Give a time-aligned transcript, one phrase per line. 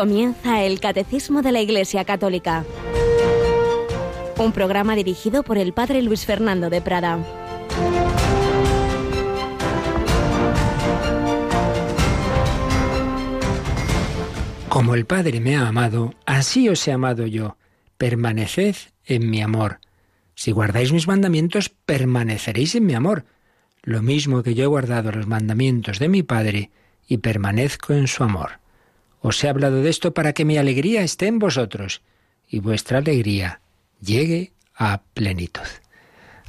[0.00, 2.64] Comienza el Catecismo de la Iglesia Católica.
[4.38, 7.18] Un programa dirigido por el Padre Luis Fernando de Prada.
[14.70, 17.58] Como el Padre me ha amado, así os he amado yo.
[17.98, 19.80] Permaneced en mi amor.
[20.34, 23.26] Si guardáis mis mandamientos, permaneceréis en mi amor.
[23.82, 26.70] Lo mismo que yo he guardado los mandamientos de mi Padre
[27.06, 28.59] y permanezco en su amor.
[29.20, 32.02] Os he hablado de esto para que mi alegría esté en vosotros
[32.48, 33.60] y vuestra alegría
[34.00, 35.68] llegue a plenitud.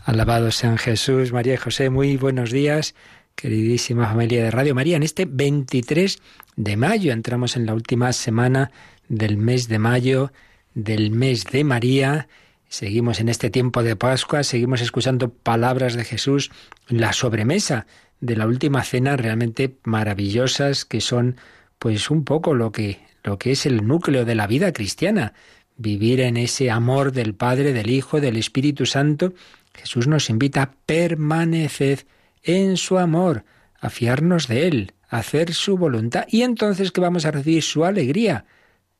[0.06, 2.96] Alabado sean Jesús, María y José, muy buenos días,
[3.36, 4.96] queridísima familia de Radio María.
[4.96, 6.20] En este 23
[6.56, 8.72] de mayo entramos en la última semana
[9.10, 10.32] del mes de mayo,
[10.74, 12.30] del mes de María.
[12.70, 16.52] Seguimos en este tiempo de Pascua, seguimos escuchando palabras de Jesús,
[16.88, 17.86] la sobremesa
[18.22, 21.36] de la última cena realmente maravillosas que son
[21.82, 25.34] pues un poco lo que, lo que es el núcleo de la vida cristiana,
[25.78, 29.34] vivir en ese amor del Padre, del Hijo, del Espíritu Santo.
[29.74, 32.06] Jesús nos invita a permanecer
[32.44, 33.46] en su amor,
[33.80, 37.84] a fiarnos de Él, a hacer su voluntad, y entonces que vamos a recibir su
[37.84, 38.46] alegría.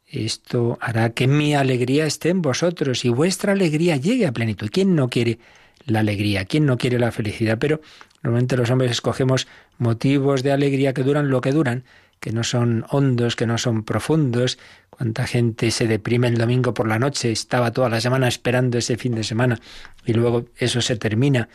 [0.08, 4.72] Esto hará que mi alegría esté en vosotros y vuestra alegría llegue a plenitud.
[4.74, 5.38] ¿Quién no quiere
[5.86, 6.46] la alegría?
[6.46, 7.60] ¿Quién no quiere la felicidad?
[7.60, 7.80] Pero
[8.24, 11.84] normalmente los hombres escogemos motivos de alegría que duran lo que duran
[12.22, 14.60] que no son hondos, que no son profundos.
[14.90, 18.96] Cuánta gente se deprime el domingo por la noche, estaba toda la semana esperando ese
[18.96, 19.60] fin de semana
[20.06, 21.50] y luego eso se termina.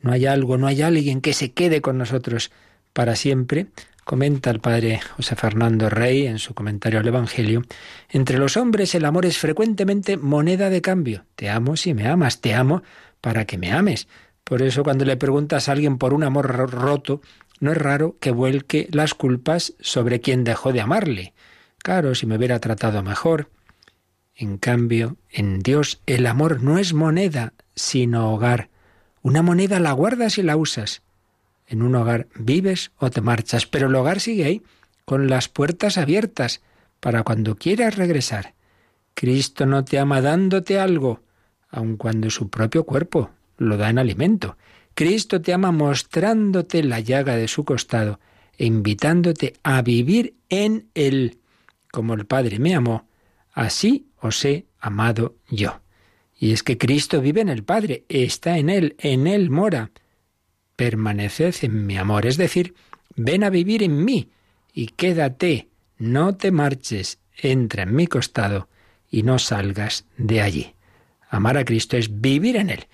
[0.00, 2.52] No hay algo, no hay alguien que se quede con nosotros
[2.92, 3.66] para siempre.
[4.04, 7.62] Comenta el padre José Fernando Rey en su comentario al Evangelio,
[8.08, 11.24] entre los hombres el amor es frecuentemente moneda de cambio.
[11.34, 12.82] Te amo si me amas, te amo
[13.20, 14.08] para que me ames.
[14.44, 17.22] Por eso cuando le preguntas a alguien por un amor roto,
[17.62, 21.32] no es raro que vuelque las culpas sobre quien dejó de amarle.
[21.78, 23.50] Claro, si me hubiera tratado mejor.
[24.34, 28.68] En cambio, en Dios el amor no es moneda, sino hogar.
[29.22, 31.02] Una moneda la guardas y la usas.
[31.68, 34.62] En un hogar vives o te marchas, pero el hogar sigue ahí,
[35.04, 36.62] con las puertas abiertas,
[36.98, 38.54] para cuando quieras regresar.
[39.14, 41.20] Cristo no te ama dándote algo,
[41.70, 44.56] aun cuando su propio cuerpo lo da en alimento.
[44.94, 48.20] Cristo te ama mostrándote la llaga de su costado
[48.58, 51.38] e invitándote a vivir en Él.
[51.90, 53.08] Como el Padre me amó,
[53.52, 55.80] así os he amado yo.
[56.38, 59.90] Y es que Cristo vive en el Padre, está en Él, en Él mora.
[60.76, 62.74] Permaneced en mi amor, es decir,
[63.14, 64.30] ven a vivir en mí
[64.72, 68.68] y quédate, no te marches, entra en mi costado
[69.10, 70.74] y no salgas de allí.
[71.28, 72.86] Amar a Cristo es vivir en Él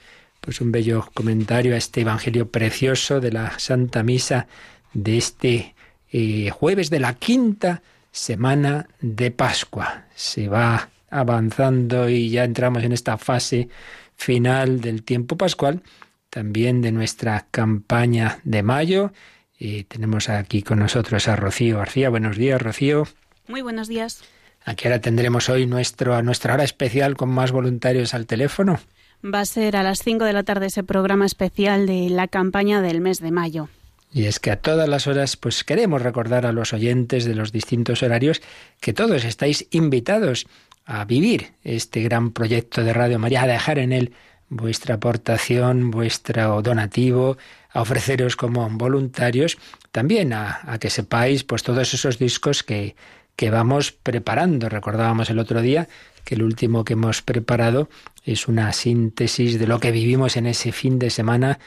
[0.48, 4.46] pues un bello comentario a este Evangelio precioso de la Santa Misa
[4.94, 5.74] de este
[6.10, 7.82] eh, jueves de la quinta
[8.12, 10.06] semana de Pascua.
[10.14, 13.68] Se va avanzando y ya entramos en esta fase
[14.16, 15.82] final del tiempo pascual,
[16.30, 19.12] también de nuestra campaña de mayo.
[19.58, 22.08] Y tenemos aquí con nosotros a Rocío García.
[22.08, 23.06] Buenos días, Rocío.
[23.48, 24.22] Muy buenos días.
[24.64, 28.80] Aquí ahora tendremos hoy nuestro, a nuestra hora especial con más voluntarios al teléfono.
[29.24, 32.80] Va a ser a las 5 de la tarde ese programa especial de la campaña
[32.80, 33.68] del mes de mayo.
[34.12, 37.52] Y es que a todas las horas, pues queremos recordar a los oyentes de los
[37.52, 38.40] distintos horarios
[38.80, 40.46] que todos estáis invitados
[40.86, 44.14] a vivir este gran proyecto de Radio María, a dejar en él
[44.48, 47.36] vuestra aportación, vuestro donativo,
[47.70, 49.58] a ofreceros como voluntarios,
[49.92, 52.96] también a, a que sepáis pues todos esos discos que,
[53.36, 54.68] que vamos preparando.
[54.70, 55.88] Recordábamos el otro día
[56.28, 57.88] que el último que hemos preparado
[58.22, 61.58] es una síntesis de lo que vivimos en ese fin de semana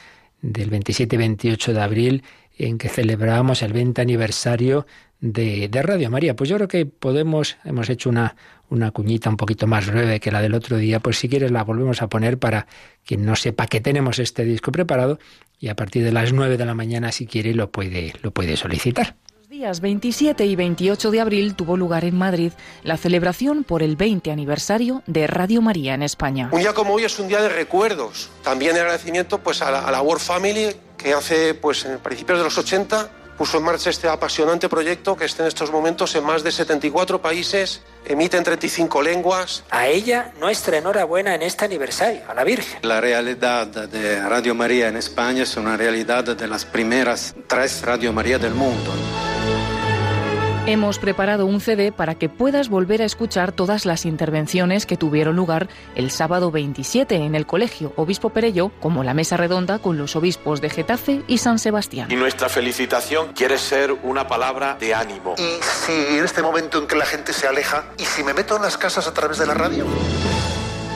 [0.44, 2.24] del 27 y 28 de abril
[2.60, 4.86] en que celebramos el 20 aniversario
[5.20, 6.36] de, de, Radio María.
[6.36, 8.36] Pues yo creo que podemos, hemos hecho una,
[8.70, 11.64] una cuñita un poquito más breve que la del otro día, pues si quieres la
[11.64, 12.68] volvemos a poner para
[13.04, 15.18] quien no sepa que tenemos este disco preparado
[15.60, 18.58] y a partir de las 9 de la mañana si quiere lo puede, lo puede
[18.58, 19.16] solicitar
[19.62, 24.32] días 27 y 28 de abril tuvo lugar en Madrid la celebración por el 20
[24.32, 26.50] aniversario de Radio María en España.
[26.52, 29.82] Un día como hoy es un día de recuerdos, también de agradecimiento pues a la,
[29.82, 33.92] a la World Family que hace pues en principios de los 80 puso en marcha
[33.92, 38.44] este apasionante proyecto que está en estos momentos en más de 74 países, emite en
[38.44, 39.64] 35 lenguas.
[39.70, 42.80] A ella nuestra enhorabuena en este aniversario, a la Virgen.
[42.82, 48.12] La realidad de Radio María en España es una realidad de las primeras tres Radio
[48.12, 48.92] María del mundo.
[50.68, 55.36] Hemos preparado un CD para que puedas volver a escuchar todas las intervenciones que tuvieron
[55.36, 60.16] lugar el sábado 27 en el Colegio Obispo Perello, como la mesa redonda con los
[60.16, 62.12] obispos de Getafe y San Sebastián.
[62.12, 65.34] Y nuestra felicitación quiere ser una palabra de ánimo.
[65.40, 68.56] Y si en este momento en que la gente se aleja, ¿y si me meto
[68.56, 69.88] en las casas a través de la radio?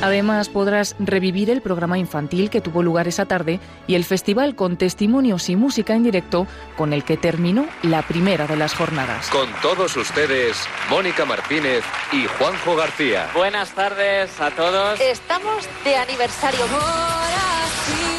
[0.01, 4.77] Además, podrás revivir el programa infantil que tuvo lugar esa tarde y el festival con
[4.77, 6.47] testimonios y música en directo
[6.77, 9.29] con el que terminó la primera de las jornadas.
[9.29, 10.57] Con todos ustedes,
[10.89, 13.29] Mónica Martínez y Juanjo García.
[13.33, 14.99] Buenas tardes a todos.
[14.99, 16.65] Estamos de aniversario.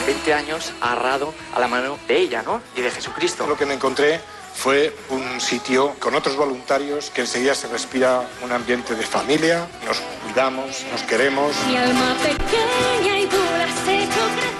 [0.06, 2.62] 20 años agarrado a la mano de ella, ¿no?
[2.76, 3.46] Y de Jesucristo.
[3.46, 4.20] Lo que me encontré
[4.56, 10.00] fue un sitio con otros voluntarios que enseguida se respira un ambiente de familia, nos
[10.24, 11.54] cuidamos, nos queremos.
[11.68, 14.06] Mi alma pequeña y dura se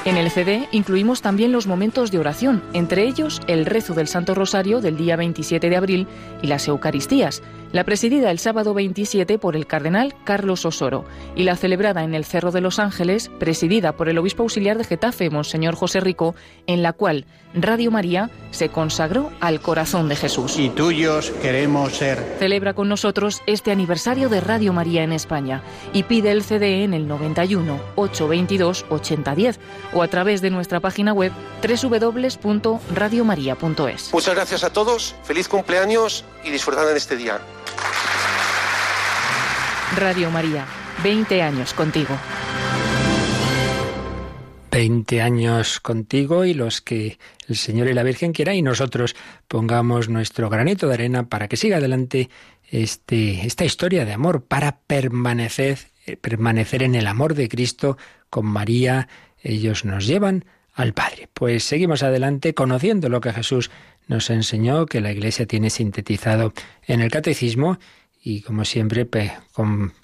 [0.07, 4.37] en el CD incluimos también los momentos de oración, entre ellos el rezo del Santo
[4.37, 6.07] Rosario del día 27 de abril
[6.43, 7.43] y las Eucaristías,
[7.77, 12.25] la presidida el sábado 27 por el cardenal Carlos Osoro y la celebrada en el
[12.25, 16.35] Cerro de los Ángeles, presidida por el obispo auxiliar de Getafe, Monseñor José Rico,
[16.67, 20.59] en la cual Radio María se consagró al corazón de Jesús.
[20.59, 22.37] Y tuyos queremos ser.
[22.39, 25.63] Celebra con nosotros este aniversario de Radio María en España
[25.93, 29.61] y pide el CD en el 91 822 8010
[29.93, 31.31] o a través de nuestra página web
[31.61, 34.15] www.radiomaria.es.
[34.15, 37.39] Muchas gracias a todos, feliz cumpleaños y disfrutad en este día.
[39.97, 40.67] Radio María,
[41.03, 42.17] 20 años contigo.
[44.71, 47.19] 20 años contigo y los que
[47.49, 49.17] el Señor y la Virgen quieran y nosotros
[49.49, 52.29] pongamos nuestro granito de arena para que siga adelante
[52.71, 55.79] este, esta historia de amor, para permanecer,
[56.21, 57.97] permanecer en el amor de Cristo
[58.29, 59.09] con María
[59.43, 61.29] ellos nos llevan al Padre.
[61.33, 63.71] Pues seguimos adelante conociendo lo que Jesús
[64.07, 66.53] nos enseñó, que la Iglesia tiene sintetizado
[66.87, 67.79] en el Catecismo
[68.23, 69.09] y como siempre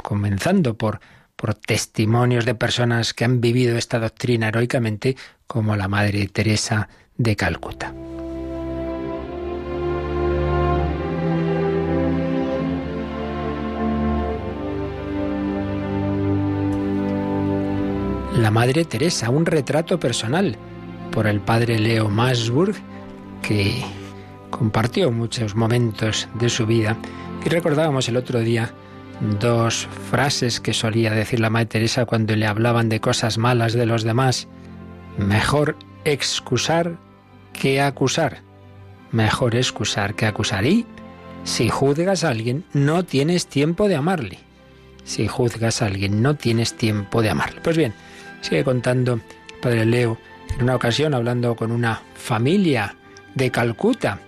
[0.02, 1.00] comenzando por,
[1.37, 5.16] por testimonios de personas que han vivido esta doctrina heroicamente,
[5.46, 7.93] como la Madre Teresa de Calcuta.
[18.37, 20.56] La Madre Teresa, un retrato personal
[21.12, 22.75] por el padre Leo Masburg,
[23.43, 23.85] que
[24.50, 26.97] compartió muchos momentos de su vida.
[27.44, 28.73] Y recordábamos el otro día
[29.41, 33.87] dos frases que solía decir la Madre Teresa cuando le hablaban de cosas malas de
[33.87, 34.49] los demás.
[35.19, 36.97] Mejor excusar
[37.53, 38.41] que acusar.
[39.11, 40.65] Mejor excusar que acusar.
[40.65, 40.87] Y
[41.44, 44.39] si juzgas a alguien, no tienes tiempo de amarle.
[45.05, 47.61] Si juzgas a alguien, no tienes tiempo de amarle.
[47.61, 47.93] Pues bien,
[48.43, 49.21] Sigue contando
[49.62, 50.19] Padre Leo,
[50.56, 52.97] en una ocasión hablando con una familia
[53.34, 54.19] de Calcuta.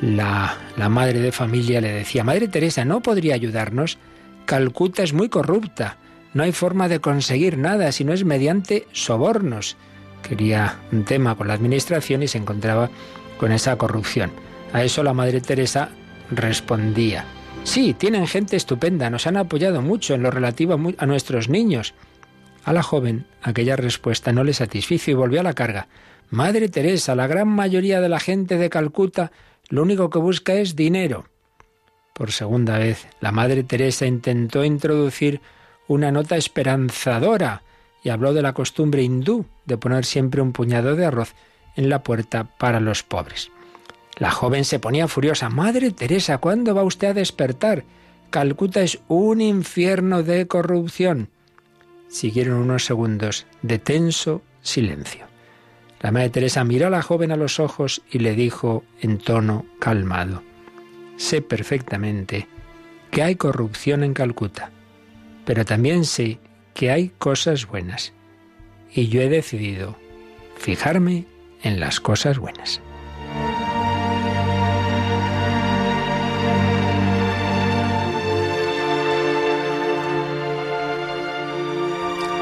[0.00, 3.98] La, la madre de familia le decía, Madre Teresa, ¿no podría ayudarnos?
[4.44, 5.96] Calcuta es muy corrupta.
[6.34, 9.76] No hay forma de conseguir nada si no es mediante sobornos.
[10.22, 12.90] Quería un tema con la administración y se encontraba
[13.38, 14.30] con esa corrupción.
[14.72, 15.88] A eso la Madre Teresa
[16.30, 17.24] respondía,
[17.64, 21.94] sí, tienen gente estupenda, nos han apoyado mucho en lo relativo a nuestros niños.
[22.66, 25.86] A la joven aquella respuesta no le satisfizo y volvió a la carga.
[26.30, 29.30] Madre Teresa, la gran mayoría de la gente de Calcuta
[29.68, 31.26] lo único que busca es dinero.
[32.12, 35.40] Por segunda vez, la Madre Teresa intentó introducir
[35.86, 37.62] una nota esperanzadora
[38.02, 41.36] y habló de la costumbre hindú de poner siempre un puñado de arroz
[41.76, 43.52] en la puerta para los pobres.
[44.16, 45.50] La joven se ponía furiosa.
[45.50, 47.84] Madre Teresa, ¿cuándo va usted a despertar?
[48.30, 51.28] Calcuta es un infierno de corrupción.
[52.08, 55.26] Siguieron unos segundos de tenso silencio.
[56.00, 59.66] La Madre Teresa miró a la joven a los ojos y le dijo en tono
[59.78, 60.42] calmado,
[61.16, 62.46] Sé perfectamente
[63.10, 64.70] que hay corrupción en Calcuta,
[65.44, 66.38] pero también sé
[66.74, 68.12] que hay cosas buenas.
[68.92, 69.96] Y yo he decidido
[70.58, 71.24] fijarme
[71.62, 72.80] en las cosas buenas.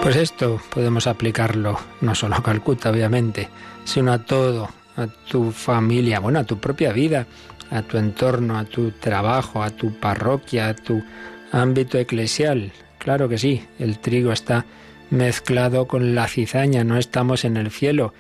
[0.04, 3.49] Pues esto podemos aplicarlo no solo a Calcuta, obviamente,
[3.87, 4.68] sino a todo,
[4.99, 7.26] a tu familia, bueno, a tu propia vida,
[7.70, 11.02] a tu entorno, a tu trabajo, a tu parroquia, a tu
[11.52, 12.70] ámbito eclesial.
[12.99, 14.66] Claro que sí, el trigo está
[15.08, 18.12] mezclado con la cizaña, no estamos en el cielo.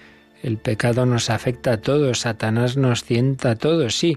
[0.42, 4.16] El pecado nos afecta a todos, Satanás nos sienta a todos, sí.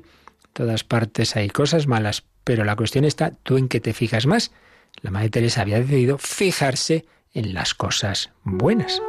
[0.54, 4.54] todas partes hay cosas malas, pero la cuestión está, ¿tú en qué te fijas más?
[5.02, 7.04] La Madre Teresa había decidido fijarse
[7.34, 9.02] en las cosas buenas.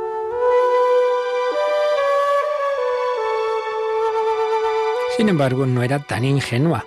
[5.16, 6.86] Sin embargo, no era tan ingenua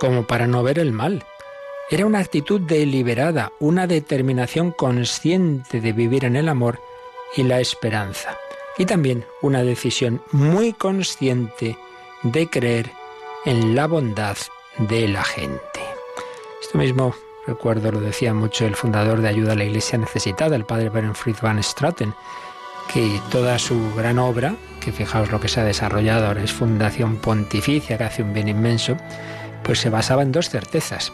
[0.00, 1.24] como para no ver el mal.
[1.90, 6.80] Era una actitud deliberada, una determinación consciente de vivir en el amor
[7.36, 8.38] y la esperanza.
[8.78, 11.76] Y también una decisión muy consciente
[12.22, 12.92] de creer
[13.44, 14.36] en la bondad
[14.78, 15.80] de la gente.
[16.60, 17.14] Esto mismo
[17.50, 21.34] recuerdo lo decía mucho el fundador de Ayuda a la Iglesia Necesitada, el padre Berenfried
[21.42, 22.14] van Straten,
[22.92, 27.16] que toda su gran obra, que fijaos lo que se ha desarrollado ahora es Fundación
[27.16, 28.96] Pontificia, que hace un bien inmenso,
[29.64, 31.12] pues se basaba en dos certezas,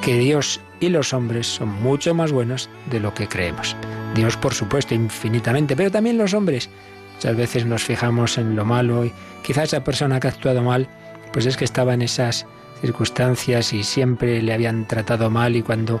[0.00, 3.76] que Dios y los hombres son mucho más buenos de lo que creemos.
[4.14, 6.70] Dios, por supuesto, infinitamente, pero también los hombres.
[7.16, 10.88] Muchas veces nos fijamos en lo malo y quizás esa persona que ha actuado mal,
[11.30, 12.46] pues es que estaba en esas
[12.80, 16.00] circunstancias y siempre le habían tratado mal y cuando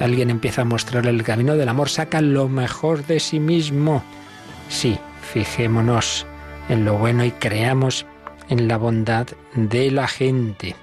[0.00, 4.02] alguien empieza a mostrarle el camino del amor, saca lo mejor de sí mismo.
[4.68, 4.98] Sí,
[5.32, 6.26] fijémonos
[6.68, 8.06] en lo bueno y creamos
[8.48, 10.76] en la bondad de la gente.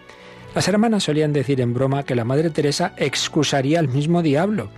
[0.55, 4.69] Las hermanas solían decir en broma que la Madre Teresa excusaría al mismo diablo.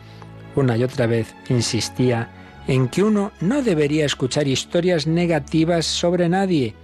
[0.56, 2.30] Una y otra vez insistía
[2.68, 6.76] en que uno no debería escuchar historias negativas sobre nadie,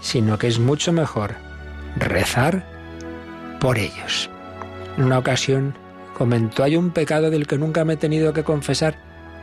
[0.00, 1.34] sino que es mucho mejor
[1.96, 2.75] rezar
[3.60, 4.30] por ellos.
[4.96, 5.74] En una ocasión
[6.16, 8.98] comentó, hay un pecado del que nunca me he tenido que confesar,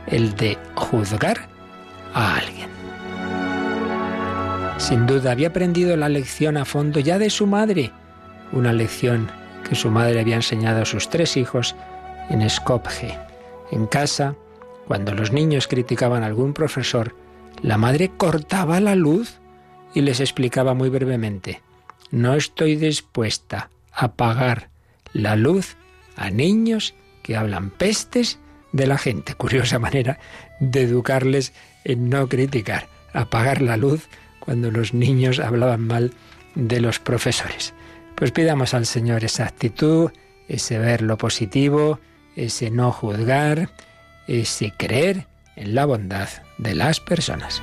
[0.06, 1.48] el de juzgar
[2.12, 2.68] a alguien.
[4.78, 7.92] Sin duda había aprendido la lección a fondo ya de su madre,
[8.52, 9.30] una lección
[9.68, 11.74] que su madre había enseñado a sus tres hijos
[12.28, 13.18] en Skopje.
[13.70, 14.34] En casa,
[14.86, 17.14] cuando los niños criticaban a algún profesor,
[17.62, 19.38] la madre cortaba la luz
[19.94, 21.62] y les explicaba muy brevemente,
[22.10, 24.70] no estoy dispuesta a pagar
[25.12, 25.76] la luz
[26.16, 28.38] a niños que hablan pestes
[28.72, 29.34] de la gente.
[29.34, 30.18] Curiosa manera
[30.60, 31.52] de educarles
[31.84, 34.08] en no criticar, apagar la luz
[34.40, 36.12] cuando los niños hablaban mal
[36.54, 37.72] de los profesores.
[38.14, 40.10] Pues pidamos al Señor esa actitud,
[40.48, 42.00] ese ver lo positivo,
[42.36, 43.70] ese no juzgar,
[44.26, 47.62] ese creer en la bondad de las personas.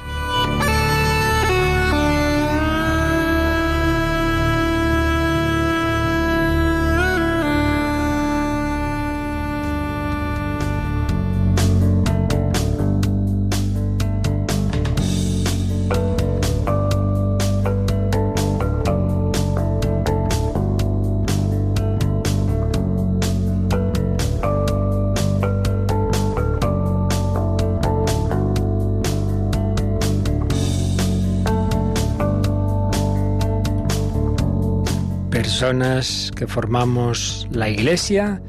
[35.61, 38.41] Personas que formamos la Iglesia,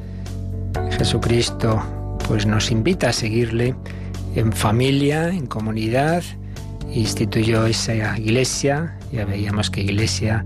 [0.97, 1.83] Jesucristo
[2.27, 3.75] pues nos invita a seguirle
[4.35, 6.23] en familia, en comunidad,
[6.91, 10.43] instituyó esa iglesia, ya veíamos que iglesia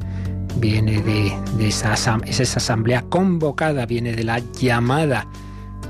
[0.56, 1.94] viene de, esa,
[2.26, 5.28] es esa asamblea convocada, viene de la llamada,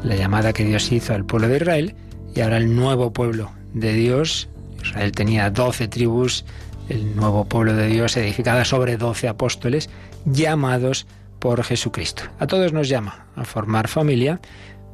[0.05, 1.95] la llamada que Dios hizo al pueblo de Israel,
[2.35, 4.51] y ahora el nuevo pueblo de Dios,
[4.85, 6.45] Israel tenía doce tribus,
[6.91, 9.89] el nuevo pueblo de Dios edificada sobre doce apóstoles,
[10.27, 11.07] llamados
[11.39, 12.25] por Jesucristo.
[12.39, 14.41] A todos nos llama a formar familia,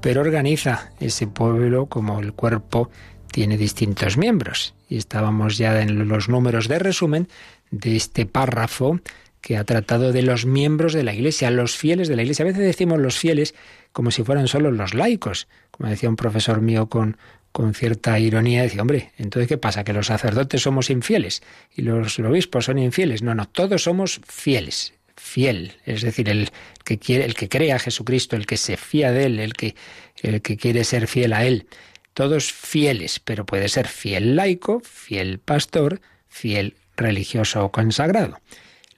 [0.01, 2.91] pero organiza ese pueblo como el cuerpo
[3.31, 4.75] tiene distintos miembros.
[4.89, 7.29] Y estábamos ya en los números de resumen
[7.71, 9.01] de este párrafo
[9.41, 12.45] que ha tratado de los miembros de la Iglesia, los fieles de la Iglesia.
[12.45, 13.55] A veces decimos los fieles
[13.93, 15.49] como si fueran solo los laicos.
[15.71, 17.17] Como decía un profesor mío con,
[17.51, 19.83] con cierta ironía, decía, hombre, entonces ¿qué pasa?
[19.83, 21.43] ¿Que los sacerdotes somos infieles
[21.75, 23.23] y los obispos son infieles?
[23.23, 24.93] No, no, todos somos fieles
[25.33, 26.51] fiel, es decir, el
[26.85, 29.75] que quiere, el que cree a Jesucristo, el que se fía de él, el que,
[30.23, 31.67] el que quiere ser fiel a él.
[32.12, 38.41] Todos fieles, pero puede ser fiel laico, fiel pastor, fiel religioso o consagrado.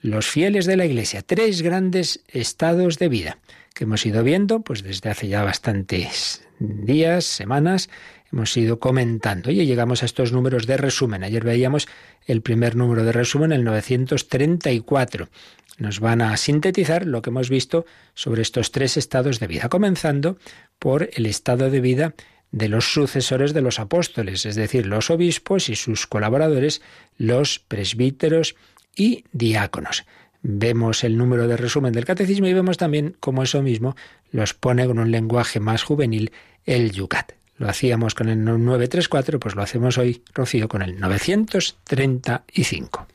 [0.01, 3.37] Los fieles de la Iglesia, tres grandes estados de vida
[3.73, 7.89] que hemos ido viendo pues desde hace ya bastantes días, semanas,
[8.31, 9.51] hemos ido comentando.
[9.51, 11.23] Y llegamos a estos números de resumen.
[11.23, 11.87] Ayer veíamos
[12.25, 15.29] el primer número de resumen, el 934
[15.77, 20.37] nos van a sintetizar lo que hemos visto sobre estos tres estados de vida, comenzando
[20.79, 22.13] por el estado de vida
[22.51, 26.81] de los sucesores de los apóstoles, es decir, los obispos y sus colaboradores,
[27.17, 28.55] los presbíteros
[28.95, 30.05] y diáconos.
[30.41, 33.95] Vemos el número de resumen del catecismo y vemos también cómo eso mismo
[34.31, 36.31] los pone con un lenguaje más juvenil
[36.65, 37.33] el Yucat.
[37.57, 43.07] Lo hacíamos con el 934, pues lo hacemos hoy, Rocío, con el 935.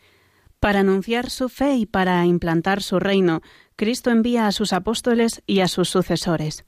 [0.60, 3.40] Para anunciar su fe y para implantar su reino,
[3.76, 6.66] Cristo envía a sus apóstoles y a sus sucesores.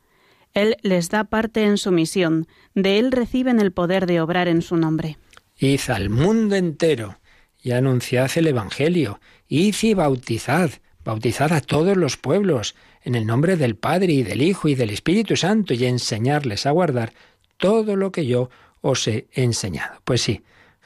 [0.54, 4.62] Él les da parte en su misión, de Él reciben el poder de obrar en
[4.62, 5.18] su nombre.
[5.58, 7.18] Id al mundo entero
[7.62, 10.70] y anunciad el Evangelio, id y bautizad,
[11.04, 14.90] bautizad a todos los pueblos, en el nombre del Padre y del Hijo y del
[14.90, 17.12] Espíritu Santo, y enseñarles a guardar
[17.58, 18.48] todo lo que yo
[18.80, 20.00] os he enseñado.
[20.04, 20.42] Pues sí,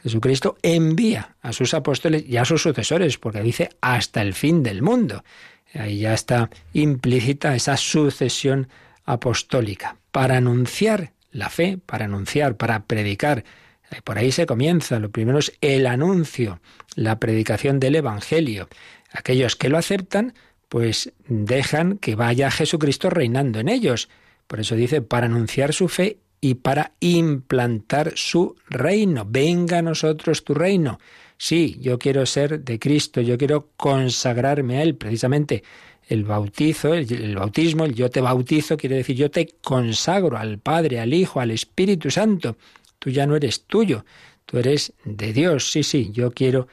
[0.06, 4.80] Jesucristo envía a sus apóstoles y a sus sucesores, porque dice hasta el fin del
[4.80, 5.24] mundo.
[5.74, 8.68] Ahí ya está implícita esa sucesión
[9.04, 13.42] apostólica, para anunciar la fe, para anunciar, para predicar.
[13.90, 15.00] Eh, por ahí se comienza.
[15.00, 16.60] Lo primero es el anuncio,
[16.94, 18.68] la predicación del Evangelio.
[19.10, 20.34] Aquellos que lo aceptan,
[20.68, 24.08] pues dejan que vaya Jesucristo reinando en ellos.
[24.46, 29.26] Por eso dice, para anunciar su fe y para implantar su reino.
[29.28, 31.00] Venga a nosotros tu reino.
[31.36, 34.94] Sí, yo quiero ser de Cristo, yo quiero consagrarme a Él.
[34.94, 35.64] Precisamente
[36.06, 41.00] el bautizo, el, bautismo, el yo te bautizo, quiere decir yo te consagro al Padre,
[41.00, 42.56] al Hijo, al Espíritu Santo.
[43.00, 44.04] Tú ya no eres tuyo,
[44.44, 45.72] tú eres de Dios.
[45.72, 46.68] Sí, sí, yo quiero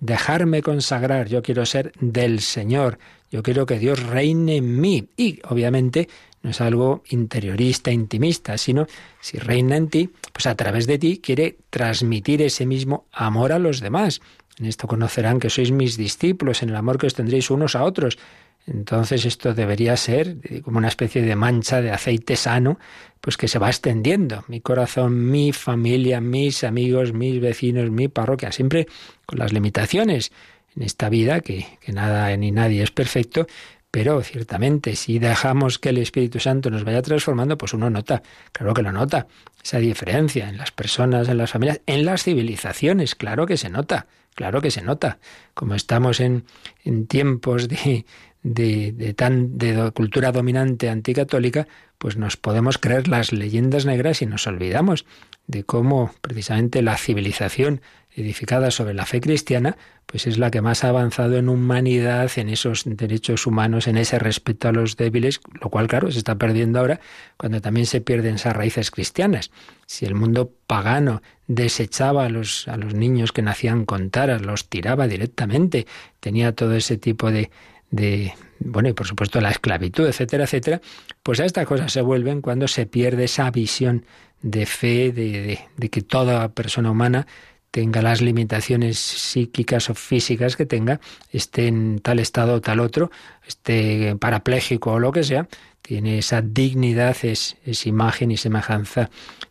[0.00, 2.98] dejarme consagrar, yo quiero ser del Señor,
[3.30, 5.08] yo quiero que Dios reine en mí.
[5.16, 6.10] Y obviamente
[6.44, 8.86] no es algo interiorista, intimista, sino
[9.20, 13.58] si reina en ti, pues a través de ti quiere transmitir ese mismo amor a
[13.58, 14.20] los demás.
[14.58, 17.82] En esto conocerán que sois mis discípulos, en el amor que os tendréis unos a
[17.82, 18.18] otros.
[18.66, 22.78] Entonces esto debería ser eh, como una especie de mancha de aceite sano,
[23.22, 24.44] pues que se va extendiendo.
[24.46, 28.86] Mi corazón, mi familia, mis amigos, mis vecinos, mi parroquia, siempre
[29.24, 30.30] con las limitaciones
[30.76, 33.46] en esta vida, que, que nada ni nadie es perfecto,
[33.94, 38.74] pero ciertamente si dejamos que el Espíritu Santo nos vaya transformando, pues uno nota, claro
[38.74, 39.28] que lo nota,
[39.62, 44.08] esa diferencia en las personas, en las familias, en las civilizaciones, claro que se nota,
[44.34, 45.18] claro que se nota.
[45.54, 46.44] Como estamos en,
[46.82, 48.04] en tiempos de,
[48.42, 54.48] de, tan, de cultura dominante anticatólica, pues nos podemos creer las leyendas negras y nos
[54.48, 55.06] olvidamos
[55.46, 57.80] de cómo precisamente la civilización
[58.16, 62.48] edificada sobre la fe cristiana, pues es la que más ha avanzado en humanidad, en
[62.48, 66.78] esos derechos humanos, en ese respeto a los débiles, lo cual, claro, se está perdiendo
[66.78, 67.00] ahora
[67.36, 69.50] cuando también se pierden esas raíces cristianas.
[69.86, 74.68] Si el mundo pagano desechaba a los, a los niños que nacían con taras, los
[74.68, 75.86] tiraba directamente,
[76.20, 77.50] tenía todo ese tipo de,
[77.90, 80.80] de, bueno, y por supuesto la esclavitud, etcétera, etcétera,
[81.22, 84.04] pues a estas cosas se vuelven cuando se pierde esa visión
[84.42, 87.26] de fe, de, de, que toda persona humana
[87.70, 91.00] tenga las limitaciones psíquicas o físicas que tenga,
[91.30, 93.10] esté en tal estado o tal otro,
[93.46, 95.48] esté parapléjico o lo que sea,
[95.82, 99.10] tiene esa dignidad, es, es imagen y semejanza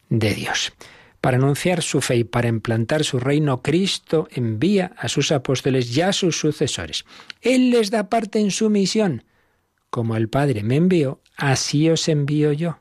[0.09, 0.73] de Dios.
[1.23, 6.01] Para anunciar su fe y para implantar su reino, Cristo envía a sus apóstoles y
[6.01, 7.05] a sus sucesores.
[7.39, 9.23] Él les da parte en su misión.
[9.89, 12.79] Como el Padre me envió, así os envío yo.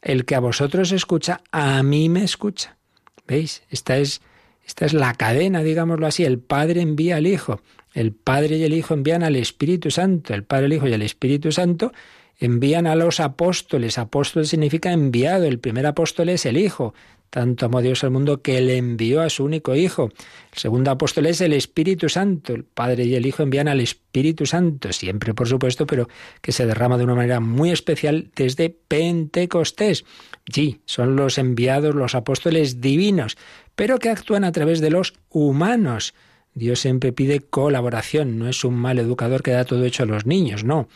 [0.00, 2.78] El que a vosotros escucha, a mí me escucha.
[3.26, 3.62] ¿Veis?
[3.68, 4.22] Esta es,
[4.66, 6.24] esta es la cadena, digámoslo así.
[6.24, 7.60] El Padre envía al Hijo.
[7.92, 10.32] El Padre y el Hijo envían al Espíritu Santo.
[10.32, 11.92] El Padre, el Hijo y el Espíritu Santo
[12.38, 13.98] envían a los apóstoles.
[13.98, 15.44] Apóstol significa enviado.
[15.44, 16.94] El primer apóstol es el Hijo.
[17.30, 20.10] Tanto amó Dios al mundo que le envió a su único Hijo.
[20.52, 22.54] El segundo apóstol es el Espíritu Santo.
[22.54, 26.08] El Padre y el Hijo envían al Espíritu Santo, siempre por supuesto, pero
[26.40, 30.06] que se derrama de una manera muy especial desde Pentecostés.
[30.50, 33.36] Sí, son los enviados, los apóstoles divinos,
[33.76, 36.14] pero que actúan a través de los humanos.
[36.54, 40.26] Dios siempre pide colaboración, no es un mal educador que da todo hecho a los
[40.26, 40.88] niños, no,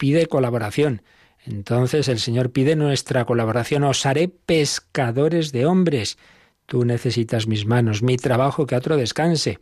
[0.00, 1.02] pide colaboración.
[1.44, 3.84] Entonces el Señor pide nuestra colaboración.
[3.84, 6.16] Os haré pescadores de hombres.
[6.64, 9.58] Tú necesitas mis manos, mi trabajo, que otro descanse.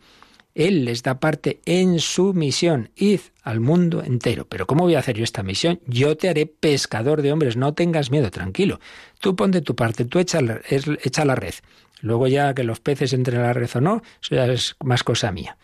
[0.55, 2.89] Él les da parte en su misión.
[2.95, 4.47] Id al mundo entero.
[4.47, 5.81] Pero ¿cómo voy a hacer yo esta misión?
[5.87, 7.57] Yo te haré pescador de hombres.
[7.57, 8.79] No tengas miedo, tranquilo.
[9.19, 11.55] Tú pon de tu parte, tú echa la, echa la red.
[11.99, 15.03] Luego ya que los peces entren a la red o no, eso ya es más
[15.03, 15.57] cosa mía.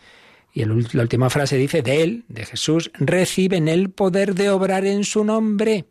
[0.56, 5.04] Y la última frase dice, de él, de Jesús, reciben el poder de obrar en
[5.04, 5.84] su nombre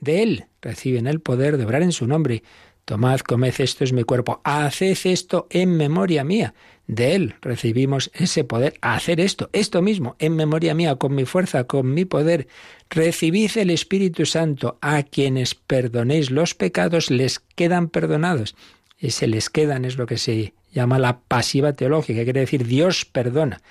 [0.00, 0.44] de Él.
[0.60, 2.42] Reciben el poder de obrar en su nombre.
[2.84, 4.42] Tomad, comed, esto es mi cuerpo.
[4.44, 6.52] Haced esto en memoria mía.
[6.86, 11.64] De Él recibimos ese poder hacer esto, esto mismo, en memoria mía, con mi fuerza,
[11.64, 12.48] con mi poder.
[12.90, 14.76] Recibid el Espíritu Santo.
[14.82, 18.56] A quienes perdonéis los pecados les quedan perdonados.
[18.98, 23.62] Ese les quedan es lo que se llama la pasiva teológica, quiere decir Dios perdona.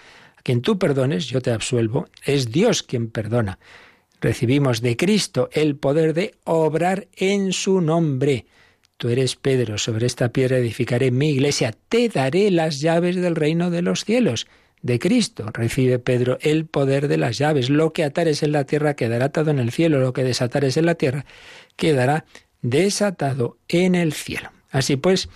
[0.43, 3.60] Quien tú perdones, yo te absuelvo, es Dios quien perdona
[4.21, 8.45] recibimos de Cristo el poder de obrar en su nombre.
[8.97, 13.71] Tú eres Pedro, sobre esta piedra edificaré mi iglesia, te daré las llaves del reino
[13.71, 14.47] de los cielos.
[14.84, 17.69] De Cristo recibe Pedro el poder de las llaves.
[17.69, 20.86] Lo que atares en la tierra quedará atado en el cielo, lo que desatares en
[20.86, 21.25] la tierra
[21.75, 22.25] quedará
[22.62, 24.51] desatado en el cielo.
[24.69, 25.30] Así pues,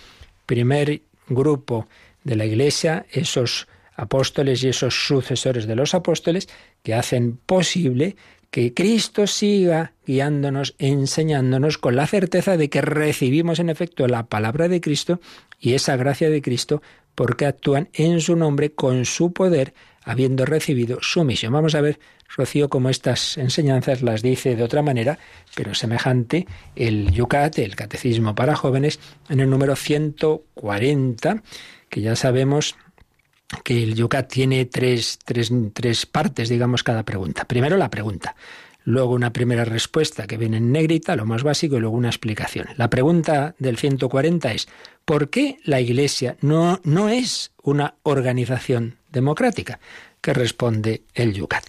[0.46, 1.88] primer grupo
[2.22, 3.66] de la iglesia, esos
[3.96, 6.48] apóstoles y esos sucesores de los apóstoles
[6.82, 8.16] que hacen posible
[8.50, 14.68] que Cristo siga guiándonos, enseñándonos con la certeza de que recibimos en efecto la palabra
[14.68, 15.20] de Cristo
[15.58, 16.82] y esa gracia de Cristo
[17.14, 21.52] porque actúan en su nombre con su poder, habiendo recibido su misión.
[21.54, 21.98] Vamos a ver,
[22.36, 25.18] Rocío, cómo estas enseñanzas las dice de otra manera,
[25.54, 31.42] pero semejante, el Yucat, el Catecismo para Jóvenes, en el número 140,
[31.88, 32.76] que ya sabemos
[33.64, 37.44] que el Yucat tiene tres, tres, tres partes, digamos, cada pregunta.
[37.44, 38.36] Primero la pregunta,
[38.84, 42.66] luego una primera respuesta que viene en negrita, lo más básico, y luego una explicación.
[42.76, 44.68] La pregunta del 140 es,
[45.04, 49.80] ¿por qué la Iglesia no, no es una organización democrática?
[50.20, 51.64] ¿Qué responde el Yucat.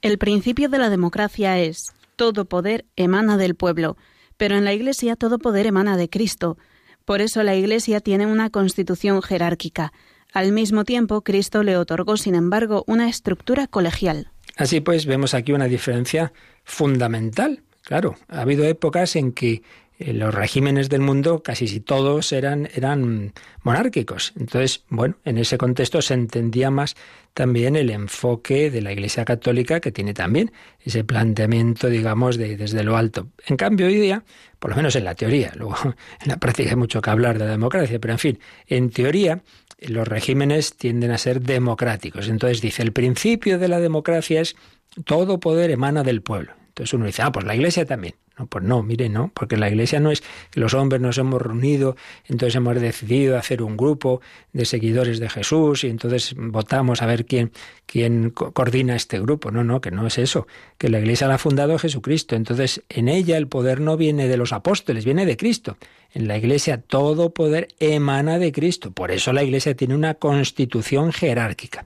[0.00, 3.96] El principio de la democracia es, todo poder emana del pueblo,
[4.36, 6.56] pero en la Iglesia todo poder emana de Cristo.
[7.04, 9.92] Por eso la Iglesia tiene una constitución jerárquica.
[10.36, 14.32] Al mismo tiempo, Cristo le otorgó, sin embargo, una estructura colegial.
[14.54, 17.62] Así pues, vemos aquí una diferencia fundamental.
[17.80, 19.62] Claro, ha habido épocas en que
[19.98, 23.32] los regímenes del mundo, casi si todos eran, eran
[23.62, 24.32] monárquicos.
[24.38, 26.96] Entonces, bueno, en ese contexto se entendía más
[27.32, 32.82] también el enfoque de la Iglesia Católica, que tiene también ese planteamiento, digamos, de, desde
[32.82, 33.28] lo alto.
[33.46, 34.24] En cambio, hoy día,
[34.58, 37.46] por lo menos en la teoría, luego en la práctica hay mucho que hablar de
[37.46, 39.42] la democracia, pero en fin, en teoría,
[39.80, 42.28] los regímenes tienden a ser democráticos.
[42.28, 44.56] Entonces dice, el principio de la democracia es
[45.04, 46.52] todo poder emana del pueblo.
[46.68, 48.14] Entonces uno dice, ah, pues la Iglesia también.
[48.38, 51.40] No, pues no, mire, no, porque la Iglesia no es que los hombres nos hemos
[51.40, 51.96] reunido,
[52.26, 54.20] entonces hemos decidido hacer un grupo
[54.52, 57.50] de seguidores de Jesús y entonces votamos a ver quién,
[57.86, 59.50] quién coordina este grupo.
[59.50, 60.46] No, no, que no es eso,
[60.76, 62.36] que la Iglesia la ha fundado Jesucristo.
[62.36, 65.78] Entonces en ella el poder no viene de los apóstoles, viene de Cristo.
[66.16, 68.90] En la Iglesia todo poder emana de Cristo.
[68.90, 71.84] Por eso la Iglesia tiene una constitución jerárquica.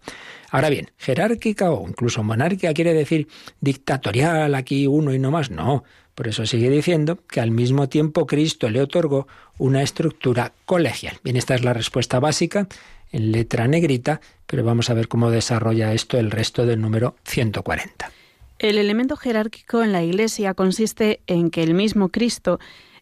[0.52, 3.26] Ahora bien, jerárquica o incluso monárquica quiere decir
[3.60, 5.50] dictatorial, aquí uno y no más.
[5.50, 5.82] No,
[6.14, 9.26] por eso sigue diciendo que al mismo tiempo Cristo le otorgó
[9.58, 11.18] una estructura colegial.
[11.24, 12.68] Bien, esta es la respuesta básica
[13.10, 18.12] en letra negrita, pero vamos a ver cómo desarrolla esto el resto del número 140.
[18.60, 22.60] El elemento jerárquico en la Iglesia consiste en que el mismo Cristo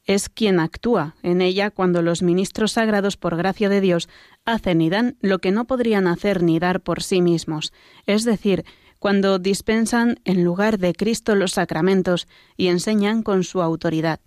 [0.08, 4.08] es quien actúa en ella cuando los ministros sagrados, por gracia de Dios,
[4.46, 7.74] hacen y dan lo que no podrían hacer ni dar por sí mismos,
[8.06, 8.64] es decir,
[8.98, 14.18] cuando dispensan en lugar de Cristo los sacramentos y enseñan con su autoridad.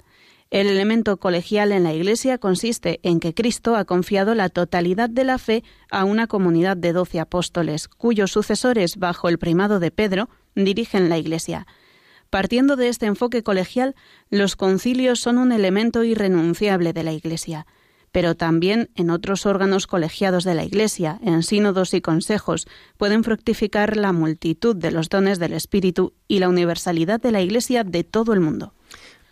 [0.52, 5.24] El elemento colegial en la Iglesia consiste en que Cristo ha confiado la totalidad de
[5.24, 10.30] la fe a una comunidad de doce apóstoles, cuyos sucesores, bajo el primado de Pedro,
[10.54, 11.66] dirigen la Iglesia.
[12.32, 13.94] Partiendo de este enfoque colegial,
[14.30, 17.68] los concilios son un elemento irrenunciable de la Iglesia,
[18.14, 23.98] pero también en otros órganos colegiados de la Iglesia, en sínodos y consejos, pueden fructificar
[23.98, 28.32] la multitud de los dones del Espíritu y la universalidad de la Iglesia de todo
[28.32, 28.74] el mundo.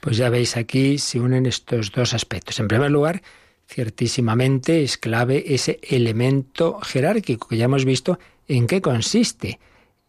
[0.01, 2.59] Pues ya veis aquí se unen estos dos aspectos.
[2.59, 3.21] En primer lugar,
[3.65, 9.57] ciertísimamente es clave ese elemento jerárquico que ya hemos visto en qué consiste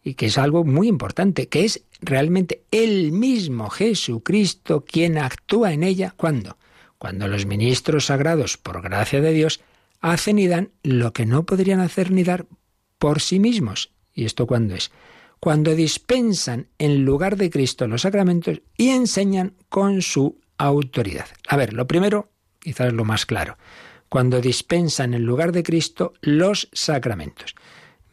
[0.03, 5.83] y que es algo muy importante, que es realmente el mismo Jesucristo quien actúa en
[5.83, 6.13] ella.
[6.17, 6.57] ¿Cuándo?
[6.97, 9.61] Cuando los ministros sagrados, por gracia de Dios,
[9.99, 12.47] hacen y dan lo que no podrían hacer ni dar
[12.97, 13.91] por sí mismos.
[14.13, 14.91] ¿Y esto cuándo es?
[15.39, 21.27] Cuando dispensan en lugar de Cristo los sacramentos y enseñan con su autoridad.
[21.47, 23.57] A ver, lo primero, quizás lo más claro,
[24.09, 27.55] cuando dispensan en lugar de Cristo los sacramentos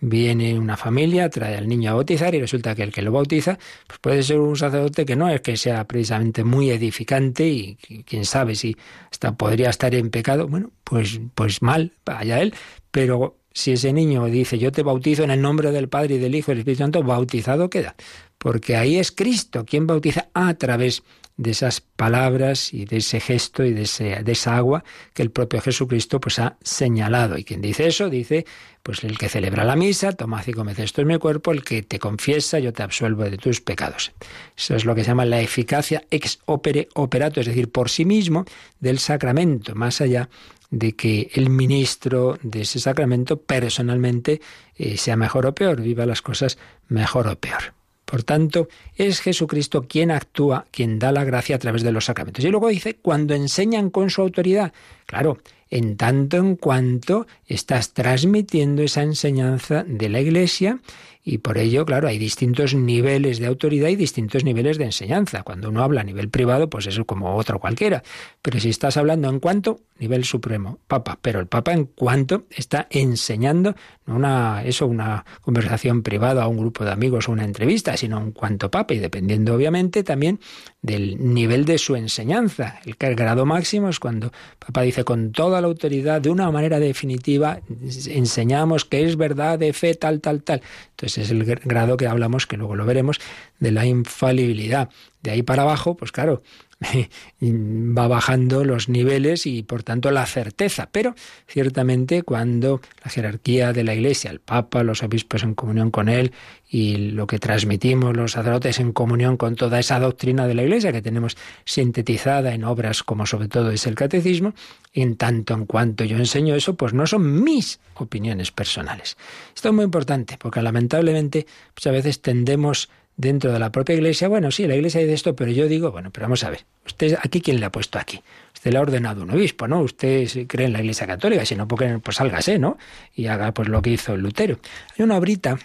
[0.00, 3.58] viene una familia, trae al niño a bautizar y resulta que el que lo bautiza
[3.86, 8.24] pues puede ser un sacerdote que no es que sea precisamente muy edificante y quién
[8.24, 8.76] sabe si
[9.10, 10.46] hasta podría estar en pecado.
[10.48, 12.54] Bueno, pues, pues mal, vaya él,
[12.90, 16.34] pero si ese niño dice yo te bautizo en el nombre del Padre y del
[16.34, 17.96] Hijo y del Espíritu Santo, bautizado queda,
[18.38, 21.02] porque ahí es Cristo quien bautiza a través
[21.38, 25.60] de esas palabras y de ese gesto y de, de esa agua que el propio
[25.60, 27.38] Jesucristo pues ha señalado.
[27.38, 28.44] Y quien dice eso dice,
[28.82, 31.82] pues el que celebra la misa, toma y come esto es mi cuerpo, el que
[31.82, 34.12] te confiesa, yo te absuelvo de tus pecados.
[34.56, 38.04] Eso es lo que se llama la eficacia ex opere operato, es decir, por sí
[38.04, 38.44] mismo
[38.80, 40.28] del sacramento, más allá
[40.70, 44.40] de que el ministro de ese sacramento personalmente
[44.76, 47.77] eh, sea mejor o peor, viva las cosas mejor o peor.
[48.08, 52.42] Por tanto, es Jesucristo quien actúa, quien da la gracia a través de los sacramentos.
[52.42, 54.72] Y luego dice, cuando enseñan con su autoridad,
[55.04, 55.36] claro,
[55.68, 60.80] en tanto en cuanto estás transmitiendo esa enseñanza de la Iglesia
[61.30, 65.42] Y por ello, claro, hay distintos niveles de autoridad y distintos niveles de enseñanza.
[65.42, 68.02] Cuando uno habla a nivel privado, pues eso como otro cualquiera.
[68.40, 71.18] Pero si estás hablando en cuanto, nivel supremo, Papa.
[71.20, 73.74] Pero el Papa en cuanto está enseñando,
[74.06, 78.18] no una, eso, una conversación privada a un grupo de amigos o una entrevista, sino
[78.18, 78.94] en cuanto Papa.
[78.94, 80.40] Y dependiendo, obviamente, también
[80.80, 82.80] del nivel de su enseñanza.
[82.86, 87.60] El grado máximo es cuando Papa dice con toda la autoridad, de una manera definitiva,
[88.06, 90.62] enseñamos que es verdad de fe, tal, tal, tal.
[90.90, 93.18] Entonces es el grado que hablamos, que luego lo veremos,
[93.58, 94.88] de la infalibilidad.
[95.22, 96.42] De ahí para abajo, pues claro,
[97.42, 100.88] va bajando los niveles y por tanto la certeza.
[100.92, 101.14] Pero
[101.46, 106.32] ciertamente cuando la jerarquía de la Iglesia, el Papa, los obispos en comunión con él
[106.70, 110.92] y lo que transmitimos los sacerdotes en comunión con toda esa doctrina de la Iglesia
[110.92, 114.54] que tenemos sintetizada en obras como sobre todo es el catecismo,
[114.92, 119.16] en tanto en cuanto yo enseño eso, pues no son mis opiniones personales.
[119.54, 122.88] Esto es muy importante porque lamentablemente muchas pues veces tendemos
[123.18, 126.10] dentro de la propia iglesia, bueno, sí, la iglesia dice esto, pero yo digo, bueno,
[126.10, 128.22] pero vamos a ver, usted aquí quién le ha puesto aquí?
[128.54, 129.80] Usted le ha ordenado un obispo, ¿no?
[129.80, 132.78] Usted cree en la iglesia católica, si no, pues sálgase, ¿no?
[133.14, 134.60] Y haga pues lo que hizo Lutero.
[134.96, 135.58] Hay una obrita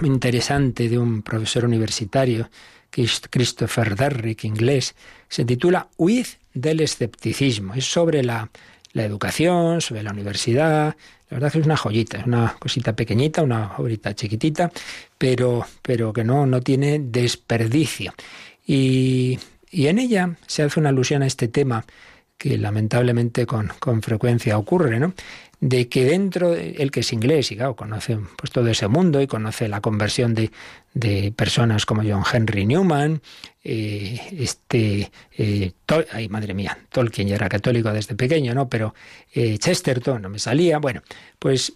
[0.00, 2.48] muy interesante de un profesor universitario,
[2.90, 4.94] Christopher Derrick, inglés,
[5.28, 7.74] se titula Huid del escepticismo.
[7.74, 8.50] Es sobre la,
[8.92, 10.96] la educación, sobre la universidad,
[11.30, 14.70] la verdad es que es una joyita, es una cosita pequeñita, una obrita chiquitita,
[15.18, 18.14] pero, pero que no, no tiene desperdicio.
[18.66, 19.38] Y,
[19.70, 21.84] y en ella se hace una alusión a este tema
[22.38, 25.12] que lamentablemente con, con frecuencia ocurre, ¿no?
[25.60, 29.26] de que dentro, el que es inglés y claro, conoce pues, todo ese mundo y
[29.26, 30.50] conoce la conversión de,
[30.98, 33.22] de personas como John Henry Newman,
[33.62, 35.72] eh, este, eh,
[36.12, 38.68] ay madre mía, Tolkien ya era católico desde pequeño, ¿no?
[38.68, 38.94] Pero
[39.32, 41.02] eh, Chesterton no me salía, bueno,
[41.38, 41.74] pues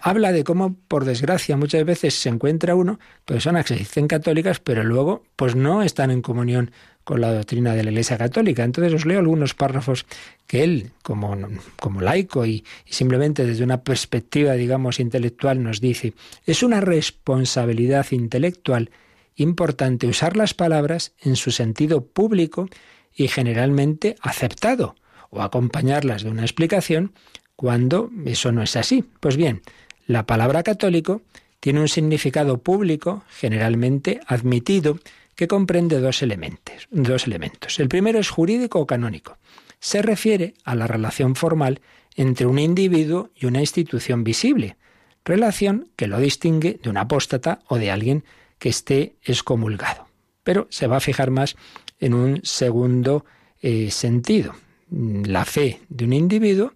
[0.00, 4.58] habla de cómo, por desgracia, muchas veces se encuentra uno, personas que se dicen católicas,
[4.58, 6.70] pero luego pues no están en comunión
[7.04, 8.64] con la doctrina de la Iglesia Católica.
[8.64, 10.06] Entonces os leo algunos párrafos
[10.46, 11.36] que él, como,
[11.80, 16.14] como laico y, y, simplemente desde una perspectiva, digamos, intelectual, nos dice,
[16.46, 18.90] es una responsabilidad intelectual
[19.36, 22.68] importante usar las palabras en su sentido público
[23.14, 24.94] y generalmente aceptado,
[25.30, 27.12] o acompañarlas de una explicación
[27.56, 29.04] cuando eso no es así.
[29.20, 29.62] Pues bien,
[30.06, 31.22] la palabra católico
[31.60, 34.98] tiene un significado público generalmente admitido
[35.34, 37.78] que comprende dos elementos, dos elementos.
[37.80, 39.38] El primero es jurídico o canónico.
[39.80, 41.80] Se refiere a la relación formal
[42.14, 44.76] entre un individuo y una institución visible,
[45.24, 48.24] relación que lo distingue de un apóstata o de alguien
[48.58, 50.06] que esté excomulgado.
[50.44, 51.56] Pero se va a fijar más
[52.00, 53.24] en un segundo
[53.60, 54.54] eh, sentido.
[54.90, 56.74] La fe de un individuo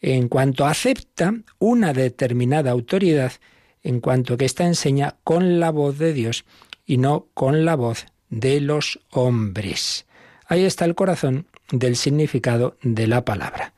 [0.00, 3.32] en cuanto acepta una determinada autoridad,
[3.82, 6.44] en cuanto que ésta enseña con la voz de Dios
[6.86, 10.06] y no con la voz de los hombres.
[10.46, 13.74] Ahí está el corazón del significado de la palabra.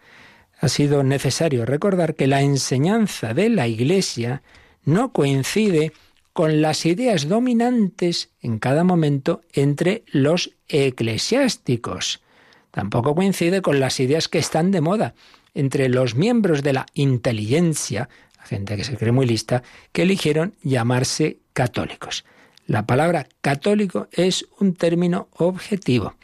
[0.60, 4.42] Ha sido necesario recordar que la enseñanza de la Iglesia
[4.84, 5.92] no coincide
[6.32, 12.22] con las ideas dominantes en cada momento entre los eclesiásticos.
[12.70, 15.14] Tampoco coincide con las ideas que están de moda
[15.54, 20.54] entre los miembros de la inteligencia, la gente que se cree muy lista, que eligieron
[20.62, 22.24] llamarse católicos.
[22.68, 26.16] La palabra católico es un término objetivo.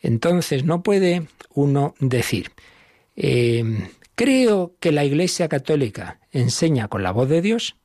[0.00, 2.50] Entonces no puede uno decir,
[3.14, 7.76] em, creo que la Iglesia católica enseña con la voz de Dios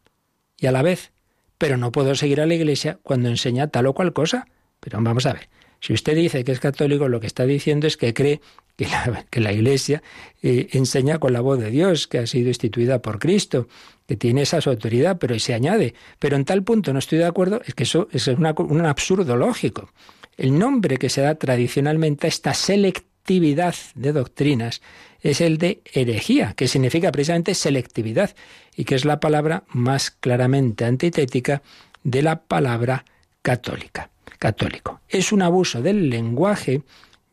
[0.58, 1.12] y a la vez,
[1.58, 4.48] pero no puedo seguir a la Iglesia cuando enseña tal o cual cosa.
[4.80, 5.50] Pero vamos a ver,
[5.82, 8.40] si usted dice que es católico, lo que está diciendo es que cree
[8.78, 10.02] que la, Iglesia
[10.42, 13.68] eh, enseña con la voz de Dios, que ha sido instituida por Cristo,
[14.08, 15.94] que tiene esa su autoridad, pero se añade.
[16.18, 19.90] Pero en tal punto no estoy de acuerdo, es que eso, es un absurdo lógico.
[20.38, 24.82] El nombre que se da tradicionalmente a esta selectividad de doctrinas
[25.22, 28.36] es el de herejía, que significa precisamente selectividad,
[28.76, 31.62] y que es la palabra más claramente antitética
[32.04, 33.04] de la palabra
[33.42, 34.10] católica.
[34.40, 35.02] Católico.
[35.10, 36.84] Es un abuso del lenguaje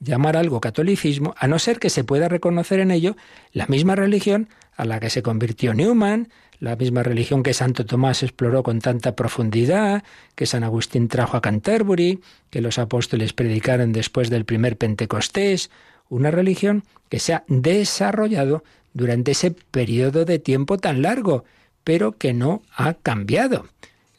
[0.00, 3.16] llamar algo catolicismo, a no ser que se pueda reconocer en ello
[3.52, 8.22] la misma religión a la que se convirtió Newman, la misma religión que Santo Tomás
[8.22, 14.30] exploró con tanta profundidad, que San Agustín trajo a Canterbury, que los apóstoles predicaron después
[14.30, 15.70] del primer Pentecostés,
[16.08, 21.44] una religión que se ha desarrollado durante ese periodo de tiempo tan largo,
[21.82, 23.66] pero que no ha cambiado.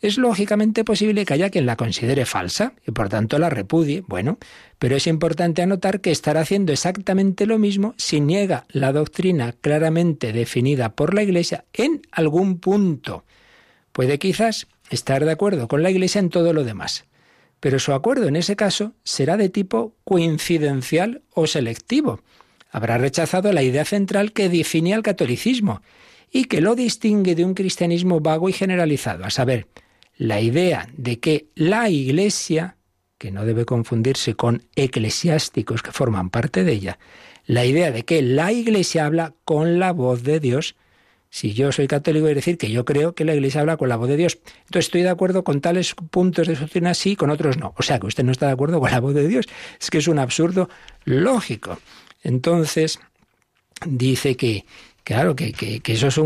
[0.06, 4.04] Es lógicamente posible que haya quien la considere falsa y por tanto la repudie.
[4.06, 4.38] Bueno,
[4.78, 10.32] pero es importante anotar que estará haciendo exactamente lo mismo si niega la doctrina claramente
[10.32, 13.26] definida por la Iglesia en algún punto.
[13.94, 17.06] Puede quizás estar de acuerdo con la Iglesia en todo lo demás.
[17.60, 22.20] Pero su acuerdo en ese caso será de tipo coincidencial o selectivo.
[22.70, 25.82] Habrá rechazado la idea central que define al catolicismo
[26.32, 29.66] y que lo distingue de un cristianismo vago y generalizado, a saber,
[30.18, 32.78] la idea de que la Iglesia,
[33.18, 37.00] que no debe confundirse con eclesiásticos que forman parte de ella,
[37.46, 40.76] la idea de que la Iglesia habla con la voz de Dios.
[41.30, 43.98] Si yo soy católico, a decir que yo creo que la Iglesia habla con la
[43.98, 44.40] voz de Dios.
[44.66, 47.74] Entonces estoy de acuerdo con tales puntos de doctrina sí, con otros no.
[47.78, 49.46] O sea que usted no está de acuerdo con la voz de Dios.
[49.80, 50.70] Es que es un absurdo
[51.04, 51.78] lógico.
[52.24, 53.00] Entonces,
[53.86, 54.66] dice que,
[55.04, 56.20] claro, que, que, eso es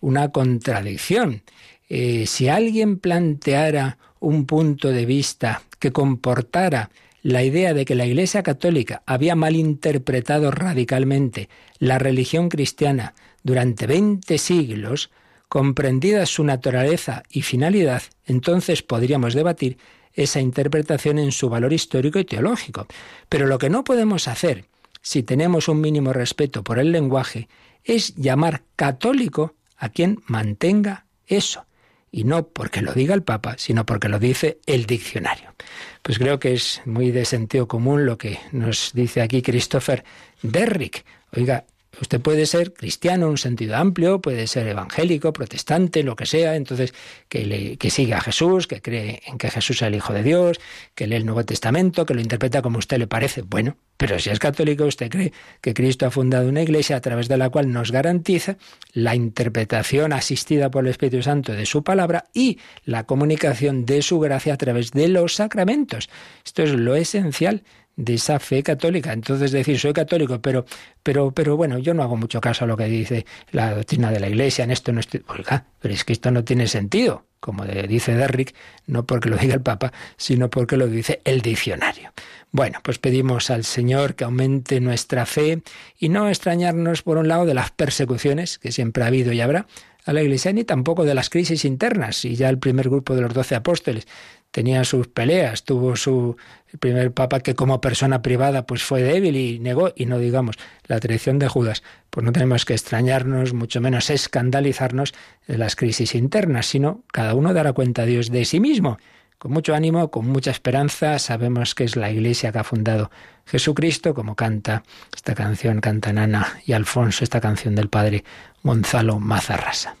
[0.00, 1.42] una contradicción.
[1.88, 6.90] Eh, si alguien planteara un punto de vista que comportara
[7.22, 14.38] la idea de que la Iglesia Católica había malinterpretado radicalmente la religión cristiana durante 20
[14.38, 15.10] siglos,
[15.48, 19.78] comprendida su naturaleza y finalidad, entonces podríamos debatir
[20.14, 22.86] esa interpretación en su valor histórico y teológico.
[23.28, 24.66] Pero lo que no podemos hacer,
[25.02, 27.48] si tenemos un mínimo respeto por el lenguaje,
[27.84, 31.66] es llamar católico a quien mantenga eso
[32.14, 35.52] y no porque lo diga el Papa, sino porque lo dice el diccionario.
[36.00, 40.04] Pues creo que es muy de sentido común lo que nos dice aquí Christopher
[40.40, 41.04] Derrick.
[41.36, 41.64] Oiga,
[42.00, 46.56] Usted puede ser cristiano en un sentido amplio, puede ser evangélico, protestante, lo que sea,
[46.56, 46.94] entonces
[47.28, 50.22] que, le, que sigue a Jesús, que cree en que Jesús es el Hijo de
[50.22, 50.60] Dios,
[50.94, 53.42] que lee el Nuevo Testamento, que lo interpreta como a usted le parece.
[53.42, 57.28] Bueno, pero si es católico, usted cree que Cristo ha fundado una iglesia a través
[57.28, 58.56] de la cual nos garantiza
[58.92, 64.18] la interpretación asistida por el Espíritu Santo de su palabra y la comunicación de su
[64.18, 66.10] gracia a través de los sacramentos.
[66.44, 67.62] Esto es lo esencial
[67.96, 69.12] de esa fe católica.
[69.12, 70.64] Entonces decir, soy católico, pero,
[71.02, 74.20] pero, pero bueno, yo no hago mucho caso a lo que dice la doctrina de
[74.20, 75.22] la Iglesia, en esto no estoy...
[75.28, 78.54] Oiga, pero es que esto no tiene sentido, como dice Derrick,
[78.86, 82.12] no porque lo diga el Papa, sino porque lo dice el diccionario.
[82.50, 85.62] Bueno, pues pedimos al Señor que aumente nuestra fe
[85.98, 89.66] y no extrañarnos, por un lado, de las persecuciones que siempre ha habido y habrá
[90.04, 92.24] a la Iglesia, ni tampoco de las crisis internas.
[92.24, 94.06] Y ya el primer grupo de los doce apóstoles
[94.54, 96.36] tenía sus peleas, tuvo su
[96.78, 100.54] primer papa que como persona privada pues fue débil y negó, y no digamos
[100.86, 105.12] la traición de Judas, pues no tenemos que extrañarnos, mucho menos escandalizarnos
[105.48, 108.98] de las crisis internas, sino cada uno dará cuenta a Dios de sí mismo.
[109.38, 113.10] Con mucho ánimo, con mucha esperanza, sabemos que es la iglesia que ha fundado
[113.46, 118.22] Jesucristo, como canta esta canción, canta Nana y Alfonso, esta canción del padre
[118.62, 119.96] Gonzalo Mazarrasa.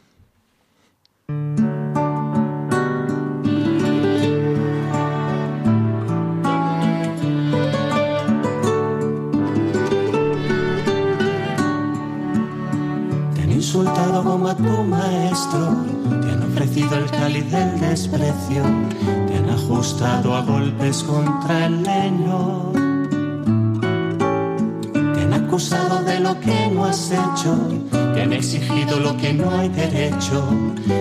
[16.20, 18.62] Te han ofrecido el cáliz del desprecio,
[19.26, 22.72] te han ajustado a golpes contra el leño.
[25.14, 27.56] Te han acusado de lo que no has hecho,
[28.14, 30.44] te han exigido lo que no hay derecho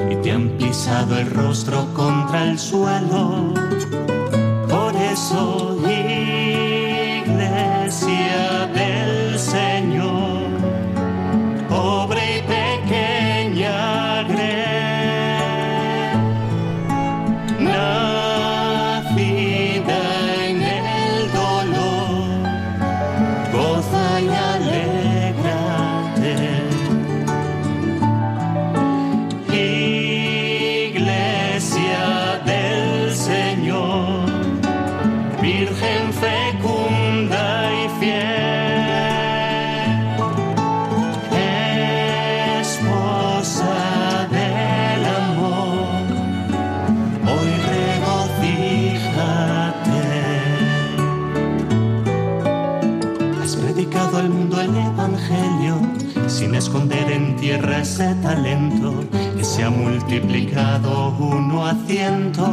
[0.10, 3.54] y te han pisado el rostro contra el suelo.
[4.70, 5.78] Por eso,
[57.94, 59.06] ese talento
[59.38, 62.44] que se ha multiplicado uno a ciento.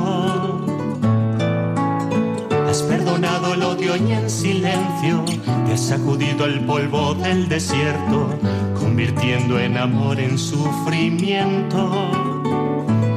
[2.68, 5.24] Has perdonado el odio y en silencio
[5.66, 8.38] te has sacudido el polvo del desierto,
[8.78, 11.90] convirtiendo en amor en sufrimiento.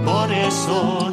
[0.05, 1.11] Por eso,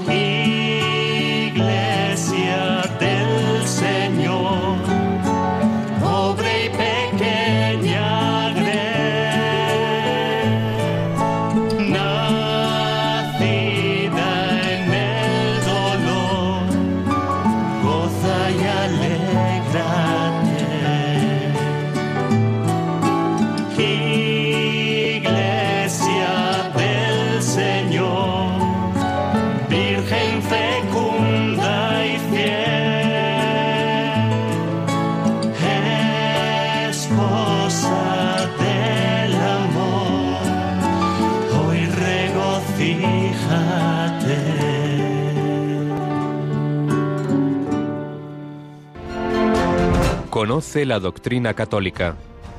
[50.50, 52.16] Conoce la doctrina católica.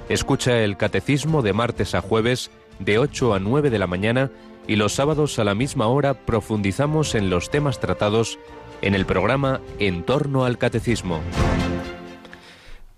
[0.08, 4.32] Escucha el catecismo de martes a jueves de 8 a 9 de la mañana
[4.66, 8.40] y los sábados a la misma hora profundizamos en los temas tratados
[8.82, 11.20] en el programa En torno al catecismo.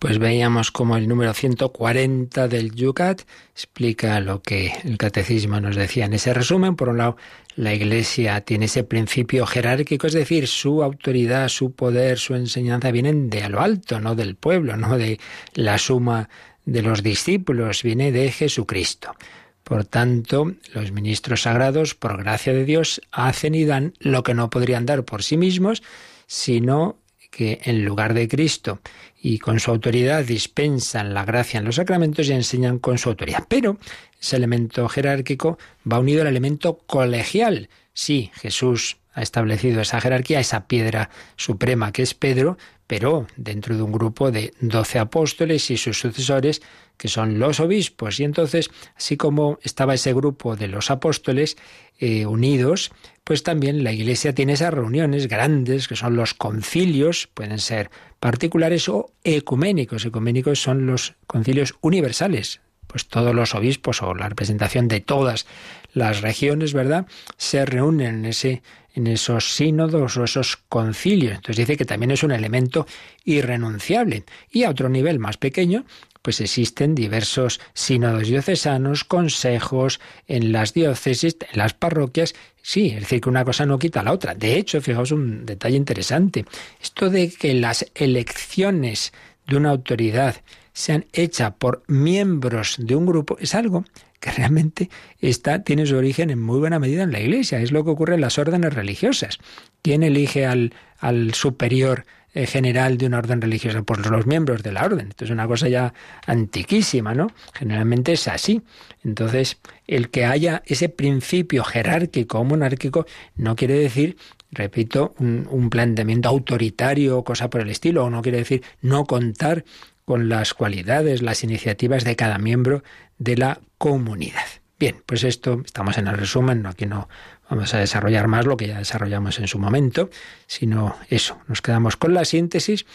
[0.04, 3.22] Pues veíamos como el número 140 del Yucat
[3.54, 6.76] explica lo que el catecismo nos decía en ese resumen.
[6.76, 7.16] Por un lado,
[7.56, 13.30] la Iglesia tiene ese principio jerárquico, es decir, su autoridad, su poder, su enseñanza vienen
[13.30, 15.22] de a lo alto, no del pueblo, no de
[15.54, 16.28] la suma
[16.66, 19.16] de los discípulos, viene de Jesucristo.
[19.64, 24.50] Por tanto, los ministros sagrados, por gracia de Dios, hacen y dan lo que no
[24.50, 25.82] podrían dar por sí mismos,
[26.28, 26.98] sino
[27.36, 28.80] que en lugar de Cristo
[29.20, 33.46] y con su autoridad dispensan la gracia en los sacramentos y enseñan con su autoridad.
[33.48, 33.78] Pero
[34.22, 35.58] ese elemento jerárquico
[35.92, 37.70] va unido al elemento colegial.
[37.94, 42.58] Sí, Jesús ha establecido esa jerarquía, esa piedra suprema que es Pedro,
[42.88, 46.62] pero dentro de un grupo de doce apóstoles y sus sucesores,
[46.98, 48.20] que son los obispos.
[48.20, 51.58] Y entonces, así como estaba ese grupo de los apóstoles
[52.00, 52.92] eh, unidos,
[53.24, 58.90] pues también la Iglesia tiene esas reuniones grandes, que son los concilios, pueden ser particulares
[58.90, 60.06] o ecuménicos.
[60.06, 62.62] Ecuménicos son los concilios universales,
[62.94, 65.48] pues todos los obispos o la representación de todas
[65.94, 68.62] las regiones, ¿verdad?, se reúnen en ese
[68.96, 71.34] en esos sínodos o esos concilios.
[71.34, 72.86] Entonces dice que también es un elemento
[73.26, 74.24] irrenunciable.
[74.52, 75.84] Y a otro nivel más pequeño,
[76.22, 82.36] pues existen diversos sínodos diocesanos, consejos en las diócesis, en las parroquias.
[82.62, 84.36] Sí, es decir, que una cosa no quita la otra.
[84.36, 86.46] De hecho, fijaos un detalle interesante.
[86.80, 89.12] Esto de que las elecciones
[89.48, 90.36] de una autoridad
[90.74, 93.86] sean hechas por miembros de un grupo es algo
[94.24, 97.60] que realmente está, tiene su origen en muy buena medida en la Iglesia.
[97.60, 99.38] Es lo que ocurre en las órdenes religiosas.
[99.82, 103.82] ¿Quién elige al, al superior eh, general de una orden religiosa?
[103.84, 105.10] Pues los miembros de la orden.
[105.10, 105.94] Esto es una cosa ya
[106.26, 107.32] antiquísima, ¿no?
[107.54, 108.62] Generalmente es así.
[109.04, 109.58] Entonces,
[109.88, 113.06] el que haya ese principio jerárquico o monárquico
[113.36, 114.16] no quiere decir
[114.52, 119.06] repito, un, un, planteamiento autoritario o cosa por el estilo, o no quiere decir no
[119.06, 119.66] contar
[120.06, 122.84] con las cualidades, las iniciativas de cada miembro
[123.18, 124.46] de la comunidad.
[124.80, 127.08] Bien, pues esto, estamos en el resumen, aquí no
[127.50, 130.10] vamos a desarrollar más lo que ya desarrollamos en su momento,
[130.48, 132.86] sino eso, nos quedamos con la síntesis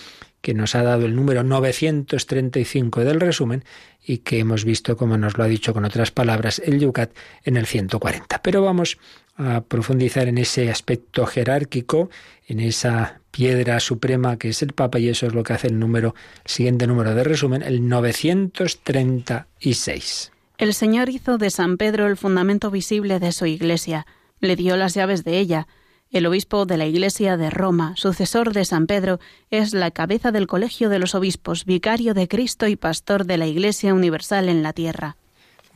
[0.41, 3.65] que nos ha dado el número 935 del resumen
[4.05, 7.11] y que hemos visto, como nos lo ha dicho con otras palabras, el Yucat
[7.45, 8.43] en el 140.
[8.43, 8.99] Pero vamos
[9.39, 12.11] a profundizar en ese aspecto jerárquico,
[12.47, 15.79] en esa piedra suprema que es el Papa, y eso es lo que hace el
[15.79, 20.33] número, siguiente número de resumen, el 936.
[20.59, 24.07] El Señor hizo de San Pedro el fundamento visible de su iglesia,
[24.41, 25.69] le dio las llaves de ella.
[26.11, 29.21] El obispo de la Iglesia de Roma, sucesor de San Pedro,
[29.51, 33.47] es la cabeza del Colegio de los Obispos, vicario de Cristo y pastor de la
[33.47, 35.18] Iglesia Universal en la tierra.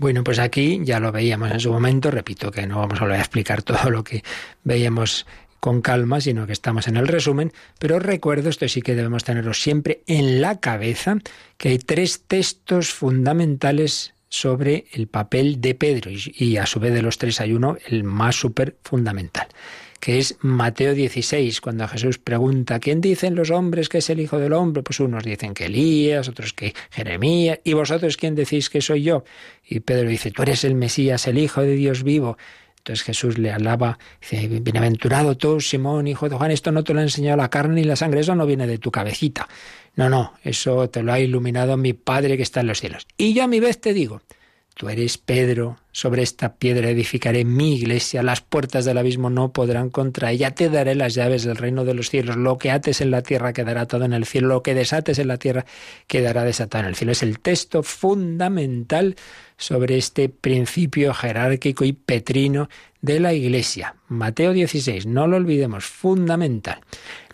[0.02, 3.18] Bueno, pues aquí ya lo veíamos en su momento, repito que no vamos a volver
[3.18, 4.24] a explicar todo lo que
[4.64, 5.26] veíamos
[5.60, 9.54] con calma, sino que estamos en el resumen, pero recuerdo, esto sí que debemos tenerlo
[9.54, 11.18] siempre en la cabeza,
[11.56, 17.02] que hay tres textos fundamentales sobre el papel de Pedro y, a su vez de
[17.02, 19.46] los tres hay uno, el más súper fundamental
[20.02, 24.40] que es Mateo 16, cuando Jesús pregunta, ¿quién dicen los hombres que es el Hijo
[24.40, 24.82] del Hombre?
[24.82, 29.22] Pues unos dicen que Elías, otros que Jeremías, ¿y vosotros quién decís que soy yo?
[29.64, 32.36] Y Pedro dice, tú eres el Mesías, el Hijo de Dios vivo.
[32.78, 36.98] Entonces Jesús le alaba, dice, bienaventurado tú, Simón, hijo de Juan, esto no te lo
[36.98, 39.48] ha enseñado la carne ni la sangre, eso no viene de tu cabecita.
[39.94, 43.06] No, no, eso te lo ha iluminado mi Padre que está en los cielos.
[43.16, 44.20] Y yo a mi vez te digo,
[44.74, 49.90] Tú eres Pedro, sobre esta piedra edificaré mi iglesia, las puertas del abismo no podrán
[49.90, 53.10] contra ella, te daré las llaves del reino de los cielos, lo que ates en
[53.10, 55.66] la tierra quedará todo en el cielo, lo que desates en la tierra
[56.06, 57.12] quedará desatado en el cielo.
[57.12, 59.16] Es el texto fundamental
[59.58, 62.68] sobre este principio jerárquico y petrino
[63.02, 63.96] de la Iglesia.
[64.08, 66.80] Mateo 16, no lo olvidemos, fundamental.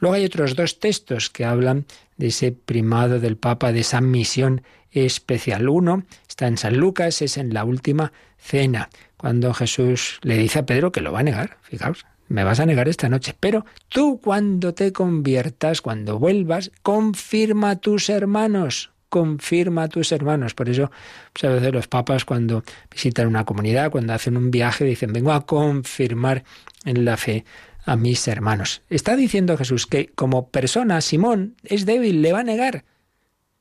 [0.00, 1.86] Luego hay otros dos textos que hablan
[2.16, 5.68] de ese primado del Papa, de esa misión especial.
[5.68, 6.04] Uno
[6.38, 10.92] está en San Lucas, es en la última cena, cuando Jesús le dice a Pedro
[10.92, 11.56] que lo va a negar.
[11.62, 17.70] Fijaos, me vas a negar esta noche, pero tú cuando te conviertas, cuando vuelvas, confirma
[17.70, 20.54] a tus hermanos, confirma a tus hermanos.
[20.54, 20.92] Por eso,
[21.32, 25.32] pues a veces los papas cuando visitan una comunidad, cuando hacen un viaje, dicen, vengo
[25.32, 26.44] a confirmar
[26.84, 27.44] en la fe
[27.84, 28.82] a mis hermanos.
[28.90, 32.84] Está diciendo Jesús que como persona Simón es débil, le va a negar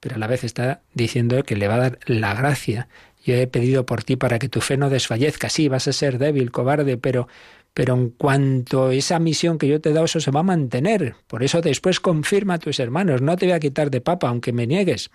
[0.08, 2.88] pero a la vez está diciendo que le va a dar la gracia
[3.28, 5.50] yo he pedido por ti para que tu fe no desfallezca.
[5.50, 7.28] Sí, vas a ser débil, cobarde, pero
[7.74, 11.16] pero en cuanto esa misión que yo te he dado, eso se va a mantener.
[11.28, 14.54] Por eso después confirma a tus hermanos, no te voy a quitar de papa, aunque
[14.54, 15.12] me niegues.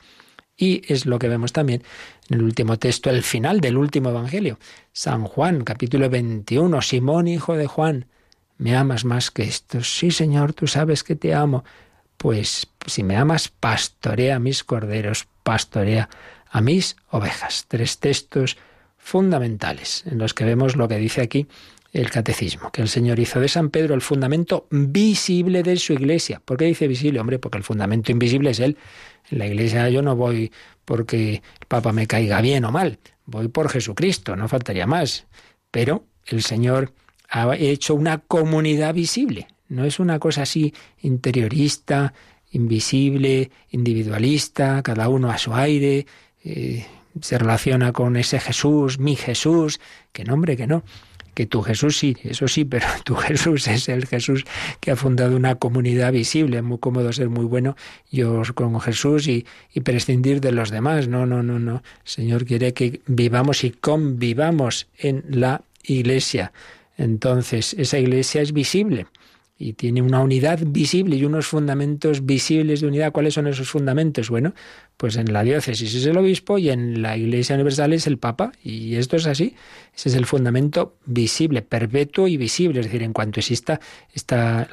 [0.56, 1.82] Y es lo que vemos también
[2.28, 4.60] en el último texto, el final del último Evangelio.
[4.92, 8.06] San Juan, capítulo 21, Simón, hijo de Juan,
[8.58, 9.82] ¿me amas más que esto?
[9.82, 11.64] Sí, Señor, tú sabes que te amo.
[12.16, 16.08] Pues si me amas, pastorea a mis corderos, pastorea
[16.50, 17.64] a mis ovejas.
[17.68, 18.56] Tres textos
[18.98, 21.48] fundamentales en los que vemos lo que dice aquí
[21.92, 26.40] el catecismo, que el Señor hizo de San Pedro el fundamento visible de su iglesia.
[26.42, 27.20] ¿Por qué dice visible?
[27.20, 28.78] Hombre, porque el fundamento invisible es Él.
[29.30, 30.50] En la iglesia yo no voy
[30.84, 35.26] porque el Papa me caiga bien o mal, voy por Jesucristo, no faltaría más.
[35.70, 36.92] Pero el Señor
[37.28, 42.14] ha hecho una comunidad visible, no es una cosa así interiorista,
[42.52, 46.06] invisible, individualista, cada uno a su aire,
[46.44, 46.86] eh,
[47.20, 49.80] se relaciona con ese Jesús, mi Jesús,
[50.12, 50.82] que nombre que no
[51.34, 54.44] que tu Jesús sí, eso sí, pero tu Jesús es el Jesús
[54.80, 56.58] que ha fundado una comunidad visible.
[56.58, 57.76] Es muy cómodo ser muy bueno
[58.10, 61.08] yo con Jesús y, y prescindir de los demás.
[61.08, 61.76] No, no, no, no.
[61.76, 66.52] El Señor quiere que vivamos y convivamos en la iglesia.
[66.98, 69.06] Entonces, esa iglesia es visible
[69.62, 73.12] y tiene una unidad visible y unos fundamentos visibles de unidad.
[73.12, 74.28] ¿Cuáles son esos fundamentos?
[74.28, 74.54] Bueno,
[74.96, 78.52] pues en la diócesis es el obispo y en la Iglesia Universal es el Papa.
[78.64, 79.54] Y esto es así.
[79.94, 82.80] Ese es el fundamento visible, perpetuo y visible.
[82.80, 83.80] Es decir, en cuanto exista
[84.12, 84.68] esta,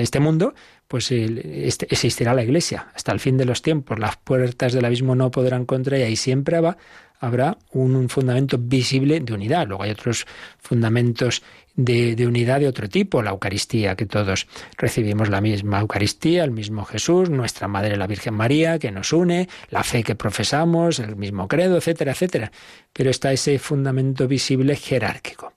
[0.00, 0.54] este mundo,
[0.86, 3.98] pues este, existirá la Iglesia hasta el fin de los tiempos.
[3.98, 6.76] Las puertas del abismo no podrán contra ella y siempre va
[7.24, 9.66] habrá un, fundamento visible de unidad.
[9.66, 10.26] Luego hay otros
[10.58, 11.42] fundamentos
[11.74, 14.46] de, unidad de otro tipo, la Eucaristía, que todos
[14.76, 19.48] recibimos la misma Eucaristía, el mismo Jesús, nuestra Madre la Virgen María, que nos une,
[19.70, 22.52] la fe que profesamos, el mismo credo, etcétera, etcétera.
[22.92, 25.54] Pero está ese fundamento visible jerárquico.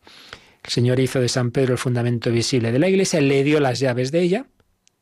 [0.63, 3.79] El Señor hizo de San Pedro el fundamento visible de la Iglesia, le dio las
[3.79, 4.45] llaves de ella.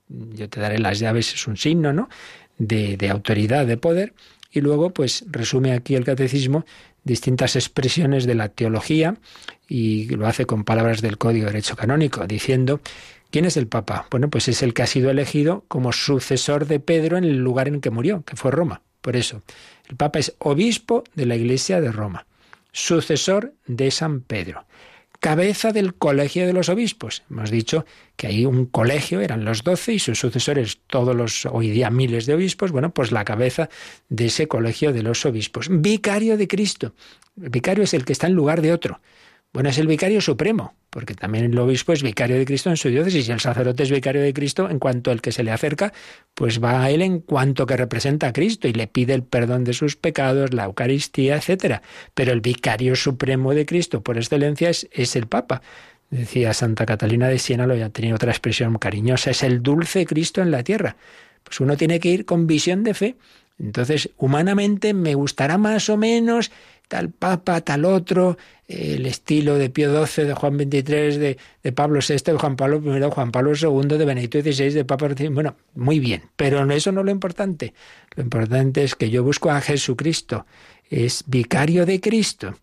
[0.07, 2.09] Yo te daré las llaves, es un signo, ¿no?
[2.57, 4.13] De autoridad, de poder
[4.55, 6.65] y luego, pues, resume aquí el catecismo
[7.03, 9.17] distintas expresiones de la teología
[9.67, 12.79] y lo hace con palabras del Código de Derecho Canónico, diciendo
[13.31, 14.07] ¿Quién es el Papa?
[14.09, 17.67] Bueno, pues es el que ha sido elegido como sucesor de Pedro en el lugar
[17.67, 18.81] en que murió, que fue Roma.
[19.01, 19.43] Por eso,
[19.89, 22.25] el Papa es obispo de la Iglesia de Roma,
[22.71, 24.65] sucesor de San Pedro
[25.25, 27.23] cabeza del colegio de los obispos.
[27.31, 27.83] Hemos dicho
[28.15, 32.27] que hay un colegio, eran los doce y sus sucesores, todos los hoy día miles
[32.27, 33.67] de obispos, bueno, pues la cabeza
[34.07, 35.65] de ese colegio de los obispos.
[35.71, 36.93] Vicario de Cristo.
[37.41, 38.99] El vicario es el que está en lugar de otro.
[39.55, 42.89] Bueno, es el vicario supremo, porque también el obispo es vicario de Cristo en su
[42.89, 45.93] diócesis y el sacerdote es vicario de Cristo en cuanto el que se le acerca,
[46.33, 49.63] pues va a él en cuanto que representa a Cristo y le pide el perdón
[49.63, 51.83] de sus pecados, la Eucaristía, etcétera.
[52.13, 55.61] Pero el vicario supremo de Cristo por excelencia es, es el Papa.
[56.09, 60.41] Decía Santa Catalina de Siena, lo ya tenía otra expresión cariñosa, es el dulce Cristo
[60.41, 60.97] en la tierra.
[61.45, 63.15] Pues uno tiene que ir con visión de fe.
[63.57, 66.51] Entonces, humanamente me gustará más o menos
[66.87, 72.17] tal papa, tal otro, el estilo de Pío XII, de Juan XXIII, de, Pablo VI,
[72.17, 75.09] de Juan Pablo I, de Juan Pablo II, de Benedicto XVI, de Papa.
[75.31, 77.73] Bueno, muy bien, pero eso no es lo importante.
[78.15, 80.45] Lo importante es que yo busco a Jesucristo,
[80.89, 82.55] es vicario de Cristo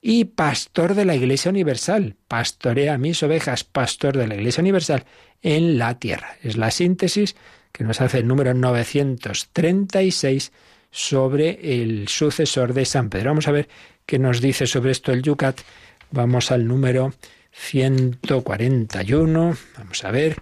[0.00, 2.16] y pastor de la Iglesia Universal.
[2.28, 5.04] Pastorea a mis ovejas, pastor de la Iglesia Universal
[5.42, 6.36] en la tierra.
[6.42, 7.36] Es la síntesis
[7.72, 10.52] que nos hace el número 936
[10.94, 13.30] sobre el sucesor de San Pedro.
[13.30, 13.68] Vamos a ver
[14.06, 15.60] qué nos dice sobre esto el Yucat.
[16.12, 17.12] Vamos al número
[17.50, 19.56] 141.
[19.76, 20.36] Vamos a ver.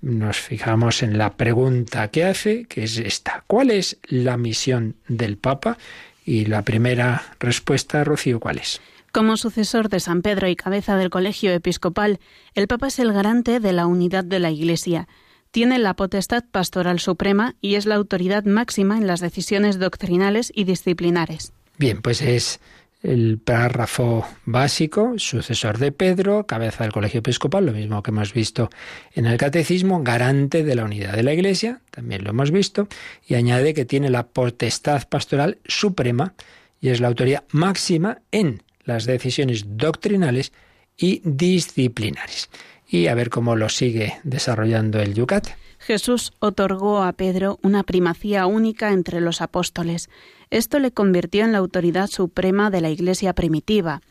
[0.00, 3.44] Nos fijamos en la pregunta que hace, que es esta.
[3.46, 5.76] ¿Cuál es la misión del Papa?
[6.24, 8.80] Y la primera respuesta, Rocío, ¿cuál es?
[9.12, 12.18] Como sucesor de San Pedro y cabeza del colegio episcopal,
[12.54, 15.06] el Papa es el garante de la unidad de la Iglesia
[15.52, 20.64] tiene la potestad pastoral suprema y es la autoridad máxima en las decisiones doctrinales y
[20.64, 21.52] disciplinares.
[21.78, 22.58] Bien, pues es
[23.02, 28.70] el párrafo básico, sucesor de Pedro, cabeza del colegio episcopal, lo mismo que hemos visto
[29.14, 32.88] en el catecismo, garante de la unidad de la Iglesia, también lo hemos visto,
[33.26, 36.34] y añade que tiene la potestad pastoral suprema
[36.80, 40.52] y es la autoridad máxima en las decisiones doctrinales
[40.96, 42.48] y disciplinares
[42.92, 45.48] y a ver cómo lo sigue desarrollando el Yucat.
[45.78, 50.10] Jesús otorgó a Pedro una primacía única entre los apóstoles.
[50.50, 54.02] Esto le convirtió en la autoridad suprema de la Iglesia primitiva.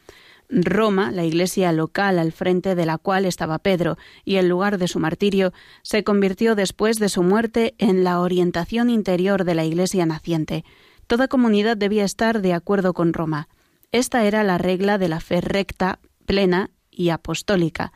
[0.50, 4.90] Roma, la iglesia local al frente de la cual estaba Pedro y el lugar de
[4.90, 10.06] su martirio, se convirtió después de su muerte en la orientación interior de la iglesia
[10.06, 10.66] naciente.
[11.08, 13.48] Toda comunidad debía estar de acuerdo con Roma.
[13.94, 17.94] Esta era la regla de la fe recta, plena y apostólica.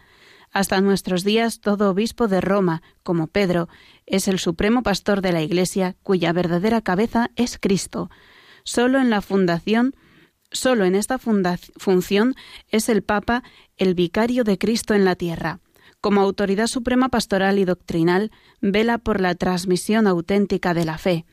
[0.55, 3.67] Hasta nuestros días todo obispo de Roma, como Pedro,
[4.05, 8.09] es el supremo pastor de la Iglesia cuya verdadera cabeza es Cristo.
[8.63, 9.95] Solo en la fundación
[10.51, 12.35] Solo en esta función
[12.69, 13.43] es el Papa
[13.75, 15.59] el vicario de Cristo en la tierra.
[15.99, 18.31] Como autoridad suprema pastoral y doctrinal,
[18.61, 21.25] vela por la transmisión auténtica de la fe.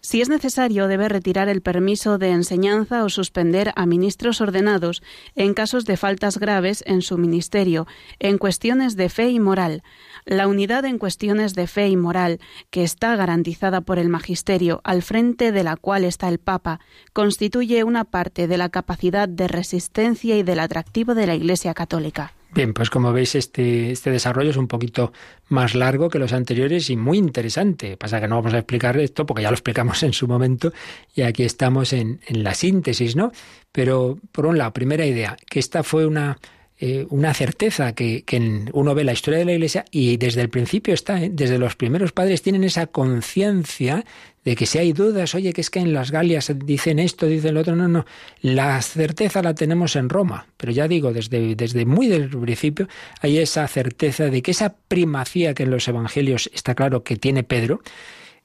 [0.00, 5.02] Si es necesario, debe retirar el permiso de enseñanza o suspender a ministros ordenados
[5.34, 7.86] en casos de faltas graves en su ministerio,
[8.18, 9.82] en cuestiones de fe y moral.
[10.24, 12.38] La unidad en cuestiones de fe y moral,
[12.70, 16.80] que está garantizada por el magisterio, al frente de la cual está el Papa,
[17.12, 22.37] constituye una parte de la capacidad de resistencia y del atractivo de la Iglesia católica.
[22.54, 25.12] Bien, pues como veis, este, este desarrollo es un poquito
[25.48, 27.96] más largo que los anteriores y muy interesante.
[27.96, 30.72] Pasa que no vamos a explicar esto porque ya lo explicamos en su momento
[31.14, 33.32] y aquí estamos en, en la síntesis, ¿no?
[33.70, 36.38] Pero, por un lado, primera idea, que esta fue una
[36.80, 38.24] eh, una certeza que,
[38.72, 41.28] uno ve la historia de la Iglesia y desde el principio está, ¿eh?
[41.32, 44.04] desde los primeros padres tienen esa conciencia
[44.44, 47.54] de que si hay dudas, oye, que es que en las Galias dicen esto, dicen
[47.54, 48.06] lo otro, no, no,
[48.42, 52.86] la certeza la tenemos en Roma, pero ya digo, desde, desde muy del principio
[53.20, 57.42] hay esa certeza de que esa primacía que en los Evangelios está claro que tiene
[57.42, 57.80] Pedro,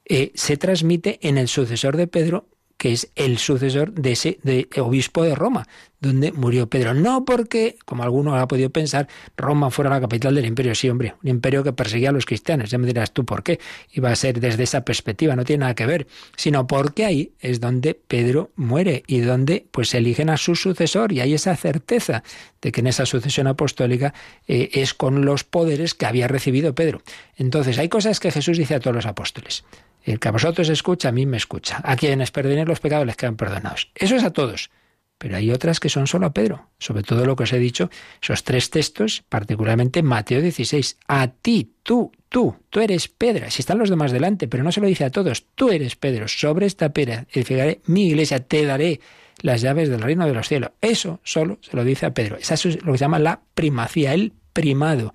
[0.06, 2.48] eh, se transmite en el sucesor de Pedro
[2.84, 4.38] que es el sucesor de ese
[4.76, 5.66] obispo de Roma,
[6.00, 6.92] donde murió Pedro.
[6.92, 9.08] No porque, como alguno ha podido pensar,
[9.38, 10.74] Roma fuera la capital del imperio.
[10.74, 12.68] Sí, hombre, un imperio que perseguía a los cristianos.
[12.68, 13.58] Ya me dirás tú por qué.
[13.92, 16.06] Iba a ser desde esa perspectiva, no tiene nada que ver.
[16.36, 21.20] Sino porque ahí es donde Pedro muere y donde pues eligen a su sucesor y
[21.20, 22.22] hay esa certeza
[22.60, 24.12] de que en esa sucesión apostólica
[24.46, 27.00] eh, es con los poderes que había recibido Pedro.
[27.36, 29.64] Entonces, hay cosas que Jesús dice a todos los apóstoles.
[30.04, 31.80] El que a vosotros escucha, a mí me escucha.
[31.82, 33.90] A quienes perdonen los pecados les quedan perdonados.
[33.94, 34.70] Eso es a todos.
[35.16, 36.68] Pero hay otras que son solo a Pedro.
[36.78, 37.88] Sobre todo lo que os he dicho,
[38.20, 40.98] esos tres textos, particularmente Mateo 16.
[41.08, 43.50] A ti, tú, tú, tú eres Pedro.
[43.50, 45.46] Si están los demás delante, pero no se lo dice a todos.
[45.54, 46.28] Tú eres Pedro.
[46.28, 49.00] Sobre esta pera edificaré mi iglesia, te daré
[49.40, 50.72] las llaves del reino de los cielos.
[50.82, 52.36] Eso solo se lo dice a Pedro.
[52.36, 55.14] Eso es lo que se llama la primacía, el primado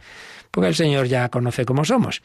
[0.52, 2.22] porque el Señor ya conoce cómo somos.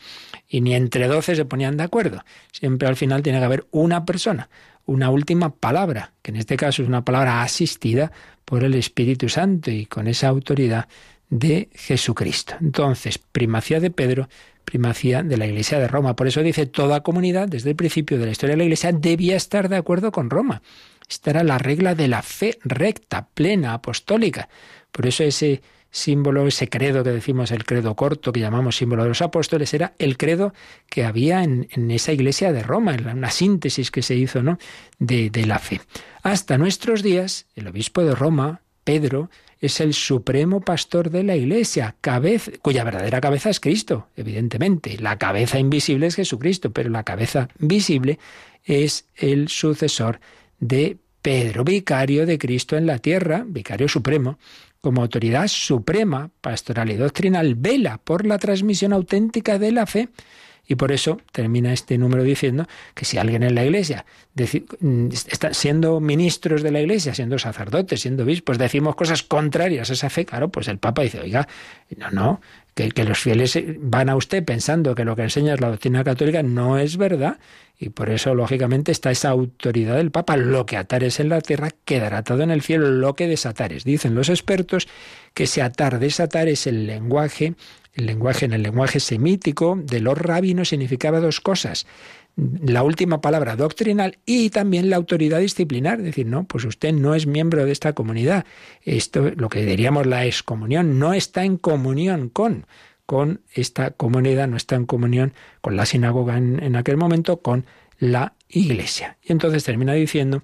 [0.48, 2.24] Y ni entre doce se ponían de acuerdo.
[2.52, 4.48] Siempre al final tiene que haber una persona,
[4.86, 8.12] una última palabra, que en este caso es una palabra asistida
[8.44, 10.88] por el Espíritu Santo y con esa autoridad
[11.30, 12.54] de Jesucristo.
[12.60, 14.28] Entonces, primacía de Pedro,
[14.64, 16.16] primacía de la Iglesia de Roma.
[16.16, 19.36] Por eso dice toda comunidad, desde el principio de la historia de la Iglesia, debía
[19.36, 20.62] estar de acuerdo con Roma.
[21.08, 24.48] Esta era la regla de la fe recta, plena, apostólica.
[24.90, 25.62] Por eso ese
[25.94, 29.94] símbolo, ese credo que decimos, el credo corto que llamamos símbolo de los apóstoles, era
[29.98, 30.52] el credo
[30.90, 34.58] que había en, esa iglesia de Roma, en una síntesis que se hizo ¿no?
[34.98, 35.80] de, de la fe.
[36.22, 39.30] Hasta nuestros días, el obispo de Roma, Pedro,
[39.60, 44.98] es el supremo pastor de la iglesia, cabeza, cuya verdadera cabeza es Cristo, evidentemente.
[44.98, 48.18] La cabeza invisible es Jesucristo, pero la cabeza visible
[48.64, 50.20] es el sucesor
[50.58, 54.38] de Pedro, vicario de Cristo en la tierra, vicario supremo,
[54.84, 60.10] como autoridad suprema, pastoral y doctrinal, vela por la transmisión auténtica de la fe.
[60.66, 64.04] Y por eso termina este número diciendo que si alguien en la iglesia,
[64.34, 69.94] mm, está siendo ministros de la iglesia, siendo sacerdotes, siendo obispos, decimos cosas contrarias a
[69.94, 71.48] esa fe, claro, pues el Papa dice, oiga,
[71.96, 72.40] no, no,
[72.74, 76.42] que, los fieles van a usted pensando que lo que enseña es la doctrina católica
[76.42, 77.38] no es verdad
[77.78, 80.36] y por eso, lógicamente, está esa autoridad del Papa.
[80.36, 83.84] Lo que atares en la tierra quedará atado en el cielo, lo que desatares.
[83.84, 84.88] Dicen los expertos
[85.34, 87.54] que ese atar, desatar es el lenguaje,
[87.94, 91.86] el lenguaje en el lenguaje semítico de los rabinos significaba dos cosas.
[92.36, 96.00] La última palabra doctrinal y también la autoridad disciplinar.
[96.00, 98.44] Es decir, no, pues usted no es miembro de esta comunidad.
[98.82, 102.66] Esto, lo que diríamos la excomunión, no está en comunión con
[103.06, 107.66] con esta comunidad, no está en comunión con la sinagoga en, aquel momento, con
[107.98, 109.18] la iglesia.
[109.22, 110.42] Y entonces termina diciendo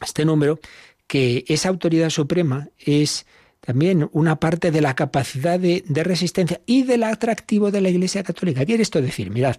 [0.00, 0.58] este número
[1.06, 3.26] que esa autoridad suprema es
[3.60, 8.24] también una parte de la capacidad de, de, resistencia y del atractivo de la Iglesia
[8.24, 8.60] Católica.
[8.60, 9.30] ¿Qué quiere esto decir?
[9.30, 9.56] Mirad,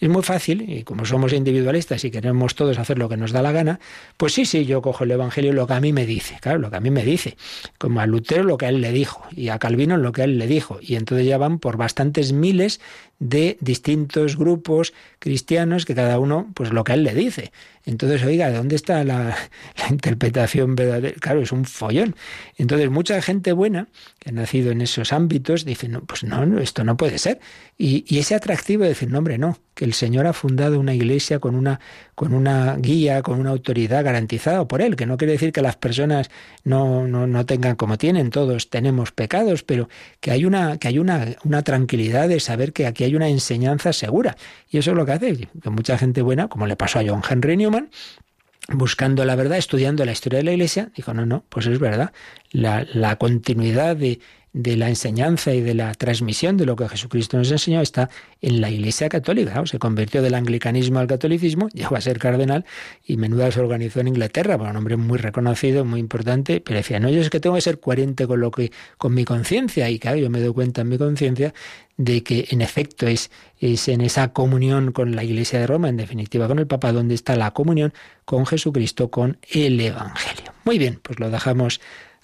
[0.00, 3.42] es muy fácil, y como somos individualistas y queremos todos hacer lo que nos da
[3.42, 3.80] la gana,
[4.16, 6.70] pues sí, sí, yo cojo el Evangelio lo que a mí me dice, claro, lo
[6.70, 7.36] que a mí me dice,
[7.78, 10.24] como a Lutero lo que a él le dijo, y a Calvino lo que a
[10.24, 12.80] él le dijo, y entonces ya van por bastantes miles
[13.20, 17.52] de distintos grupos cristianos que cada uno, pues lo que a él le dice.
[17.84, 19.36] Entonces, oiga, ¿dónde está la,
[19.90, 21.14] interpretación verdadera?
[21.20, 22.16] Claro, es un follón.
[22.56, 23.88] Entonces, mucha gente buena
[24.18, 27.40] que ha nacido en esos ámbitos dice, no, pues no, esto no puede ser.
[27.76, 30.94] Y, y ese atractivo de decir, no, hombre, no, que el Señor ha fundado una
[30.94, 31.80] iglesia con una,
[32.14, 35.76] con una guía, con una autoridad garantizada por Él, que no quiere decir que las
[35.76, 36.30] personas
[36.62, 39.88] no, no, no tengan como tienen, todos tenemos pecados, pero
[40.20, 43.92] que hay, una, que hay una, una tranquilidad de saber que aquí hay una enseñanza
[43.92, 44.36] segura.
[44.70, 47.22] Y eso es lo que hace que mucha gente buena, como le pasó a John
[47.28, 47.90] Henry Newman,
[48.68, 52.12] buscando la verdad, estudiando la historia de la Iglesia, dijo, no, no, pues es verdad,
[52.52, 54.20] la, la continuidad de,
[54.52, 58.60] de la enseñanza y de la transmisión de lo que Jesucristo nos enseñó está en
[58.60, 59.62] la Iglesia Católica.
[59.66, 62.64] Se convirtió del anglicanismo al catolicismo, llegó a ser cardenal
[63.04, 66.98] y menuda se organizó en Inglaterra, por un hombre muy reconocido, muy importante, pero decía,
[66.98, 69.98] no, yo es que tengo que ser coherente con lo que, con mi conciencia, y
[69.98, 71.54] claro, yo me doy cuenta en mi conciencia
[71.96, 75.96] de que en efecto es, es en esa comunión con la Iglesia de Roma, en
[75.96, 77.92] definitiva con el Papa, donde está la comunión
[78.24, 80.52] con Jesucristo, con el Evangelio.
[80.64, 81.80] Muy bien, pues lo dejamos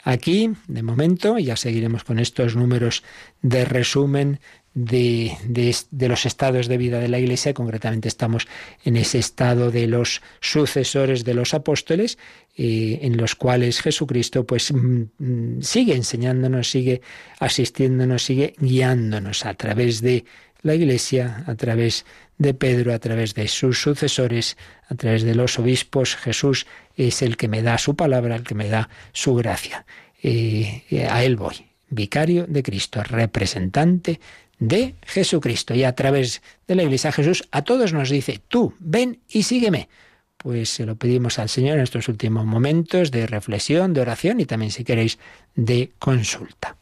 [0.07, 3.03] aquí de momento, ya seguiremos con estos números
[3.43, 4.39] de resumen
[4.73, 8.47] de, de, los estados de vida de la Iglesia, concretamente estamos
[8.85, 12.19] en ese estado de los sucesores de los apóstoles,
[12.57, 17.01] eh, en los cuales Jesucristo pues mm, mm, sigue enseñándonos, sigue
[17.41, 20.25] asistiéndonos, sigue guiándonos a través de
[20.61, 22.05] la Iglesia, a través
[22.39, 26.17] de Pedro, a través de sus sucesores, a través de los obispos.
[26.17, 26.67] Jesús
[26.97, 29.87] es el que me da su palabra, el que me da su gracia.
[30.23, 34.19] y a Él voy, vicario de Cristo, representante
[34.59, 35.75] de Jesucristo.
[35.75, 39.89] Y a través de la Iglesia Jesús a todos nos dice, tú ven y sígueme.
[40.37, 44.45] Pues se lo pedimos al Señor en estos últimos momentos de reflexión, de oración y
[44.47, 45.19] también si queréis
[45.55, 46.77] de consulta.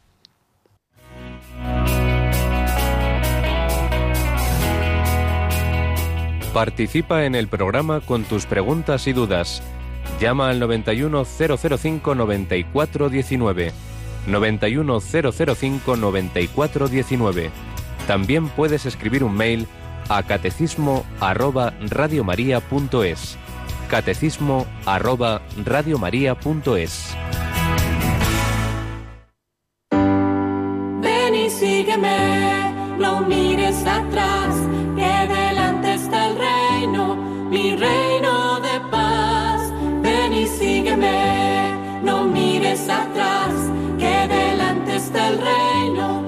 [6.53, 9.61] Participa en el programa con tus preguntas y dudas.
[10.19, 13.73] Llama al 91005 9419.
[14.27, 17.51] 91005 9419.
[18.07, 19.67] También puedes escribir un mail
[20.09, 23.37] a catecismo arroba radiomaria.es.
[23.89, 27.15] Catecismo arroba radiomaria.es.
[31.01, 34.55] Ven y sígueme, no mires atrás
[37.49, 38.14] mi reino
[40.97, 43.51] no mires atrás,
[43.97, 46.23] que delante está el reino,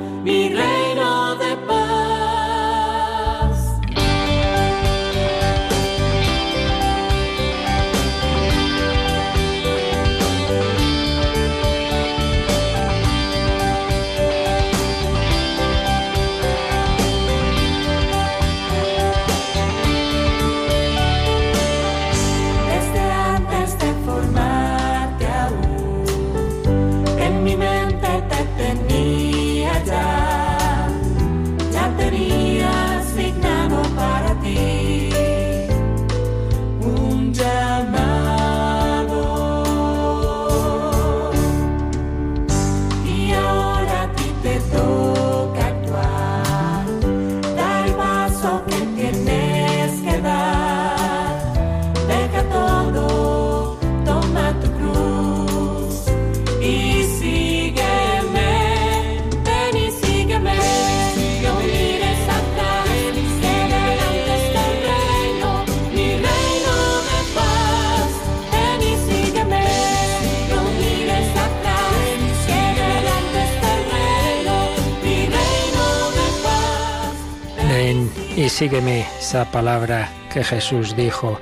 [78.58, 81.40] sígueme esa palabra que Jesús dijo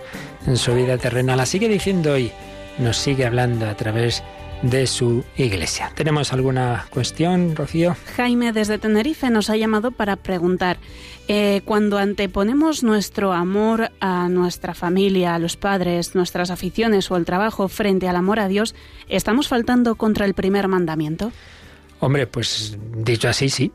[0.47, 1.37] en su vida terrena.
[1.37, 2.29] La sigue diciendo hoy,
[2.77, 4.21] nos sigue hablando a través
[4.61, 5.93] de su iglesia.
[5.95, 7.95] ¿Tenemos alguna cuestión, Rocío?
[8.17, 10.77] Jaime desde Tenerife nos ha llamado para preguntar,
[11.29, 17.23] eh, cuando anteponemos nuestro amor a nuestra familia, a los padres, nuestras aficiones o el
[17.23, 18.75] trabajo frente al amor a Dios,
[19.07, 21.31] ¿estamos faltando contra el primer mandamiento?
[22.01, 23.71] Hombre, pues dicho así, sí,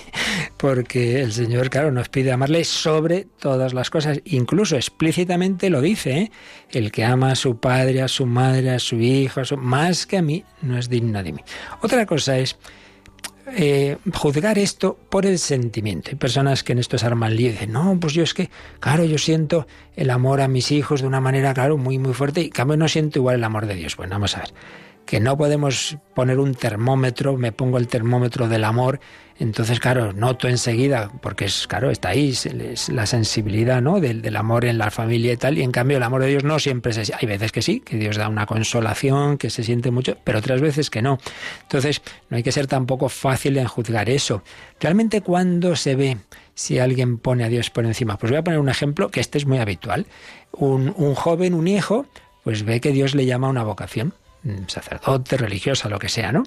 [0.56, 6.18] porque el Señor, claro, nos pide amarle sobre todas las cosas, incluso explícitamente lo dice,
[6.18, 6.32] ¿eh?
[6.70, 10.22] el que ama a su padre, a su madre, a su hijo, más que a
[10.22, 11.40] mí, no es digno de mí.
[11.82, 12.56] Otra cosa es
[13.54, 16.10] eh, juzgar esto por el sentimiento.
[16.10, 18.48] Hay personas que en esto se arman lío y dicen, no, pues yo es que,
[18.80, 22.40] claro, yo siento el amor a mis hijos de una manera, claro, muy, muy fuerte
[22.40, 23.94] y cambio no siento igual el amor de Dios.
[23.94, 24.52] Bueno, vamos a ver
[25.08, 29.00] que no podemos poner un termómetro, me pongo el termómetro del amor,
[29.38, 34.00] entonces, claro, noto enseguida, porque es, claro, está ahí es la sensibilidad, ¿no?
[34.00, 36.44] Del, del, amor en la familia y tal, y en cambio el amor de Dios
[36.44, 37.10] no siempre se...
[37.14, 40.60] Hay veces que sí, que Dios da una consolación, que se siente mucho, pero otras
[40.60, 41.18] veces que no.
[41.62, 44.42] Entonces, no hay que ser tampoco fácil en juzgar eso.
[44.78, 46.18] Realmente cuando se ve
[46.54, 49.38] si alguien pone a Dios por encima, pues voy a poner un ejemplo que este
[49.38, 50.06] es muy habitual.
[50.52, 52.04] Un, un joven, un hijo,
[52.44, 54.12] pues ve que Dios le llama a una vocación
[54.66, 56.44] sacerdote, religiosa, lo que sea, ¿no?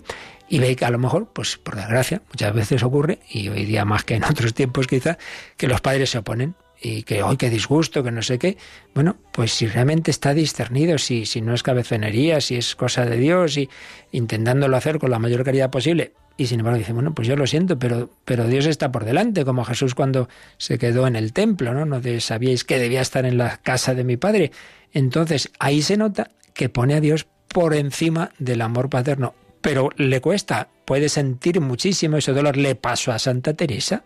[0.49, 3.85] Y ve que a lo mejor, pues por desgracia, muchas veces ocurre, y hoy día
[3.85, 5.17] más que en otros tiempos quizá,
[5.57, 8.57] que los padres se oponen y que hoy qué disgusto, que no sé qué.
[8.95, 13.17] Bueno, pues si realmente está discernido, si, si no es cabezonería, si es cosa de
[13.17, 13.69] Dios y
[14.11, 16.13] intentándolo hacer con la mayor caridad posible.
[16.37, 19.45] Y sin embargo dice, bueno, pues yo lo siento, pero, pero Dios está por delante,
[19.45, 20.27] como Jesús cuando
[20.57, 21.85] se quedó en el templo, ¿no?
[21.85, 24.51] No sabíais que debía estar en la casa de mi padre.
[24.91, 29.33] Entonces ahí se nota que pone a Dios por encima del amor paterno.
[29.61, 32.57] Pero le cuesta, puede sentir muchísimo ese dolor.
[32.57, 34.03] Le pasó a Santa Teresa.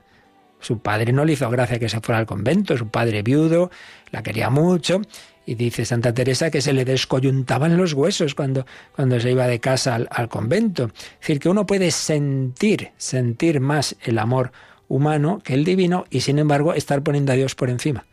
[0.59, 3.69] Su padre no le hizo gracia que se fuera al convento, su padre viudo,
[4.11, 5.01] la quería mucho.
[5.45, 8.65] Y dice Santa Teresa que se le descoyuntaban los huesos cuando,
[8.95, 10.85] cuando se iba de casa al, al convento.
[10.85, 14.51] Es decir, que uno puede sentir, sentir más el amor
[14.87, 18.05] humano que el divino y sin embargo estar poniendo a Dios por encima.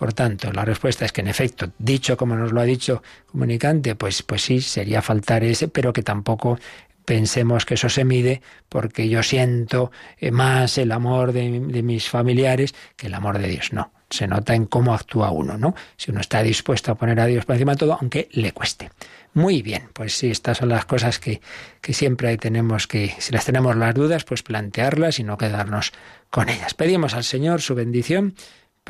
[0.00, 3.96] Por tanto, la respuesta es que en efecto, dicho como nos lo ha dicho comunicante,
[3.96, 6.58] pues, pues sí, sería faltar ese, pero que tampoco
[7.04, 8.40] pensemos que eso se mide
[8.70, 11.50] porque yo siento eh, más el amor de,
[11.82, 13.74] mis familiares que el amor de Dios.
[13.74, 15.74] No, se nota en cómo actúa uno, ¿no?
[15.98, 18.90] Si uno está dispuesto a poner a Dios por encima de todo, aunque le cueste.
[19.34, 21.42] Muy bien, pues sí, estas son las cosas que,
[21.82, 25.92] que siempre tenemos que, si las tenemos las dudas, pues plantearlas y no quedarnos
[26.30, 26.72] con ellas.
[26.72, 28.34] Pedimos al Señor su bendición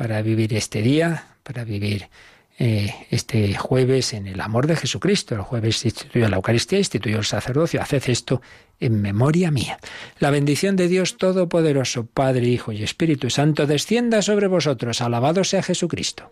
[0.01, 2.09] para vivir este día, para vivir
[2.57, 5.35] eh, este jueves en el amor de Jesucristo.
[5.35, 7.79] El jueves instituyó la Eucaristía, instituyó el sacerdocio.
[7.79, 8.41] Haced esto
[8.79, 9.77] en memoria mía.
[10.17, 15.03] La bendición de Dios Todopoderoso, Padre, Hijo y Espíritu Santo, descienda sobre vosotros.
[15.03, 16.31] Alabado sea Jesucristo.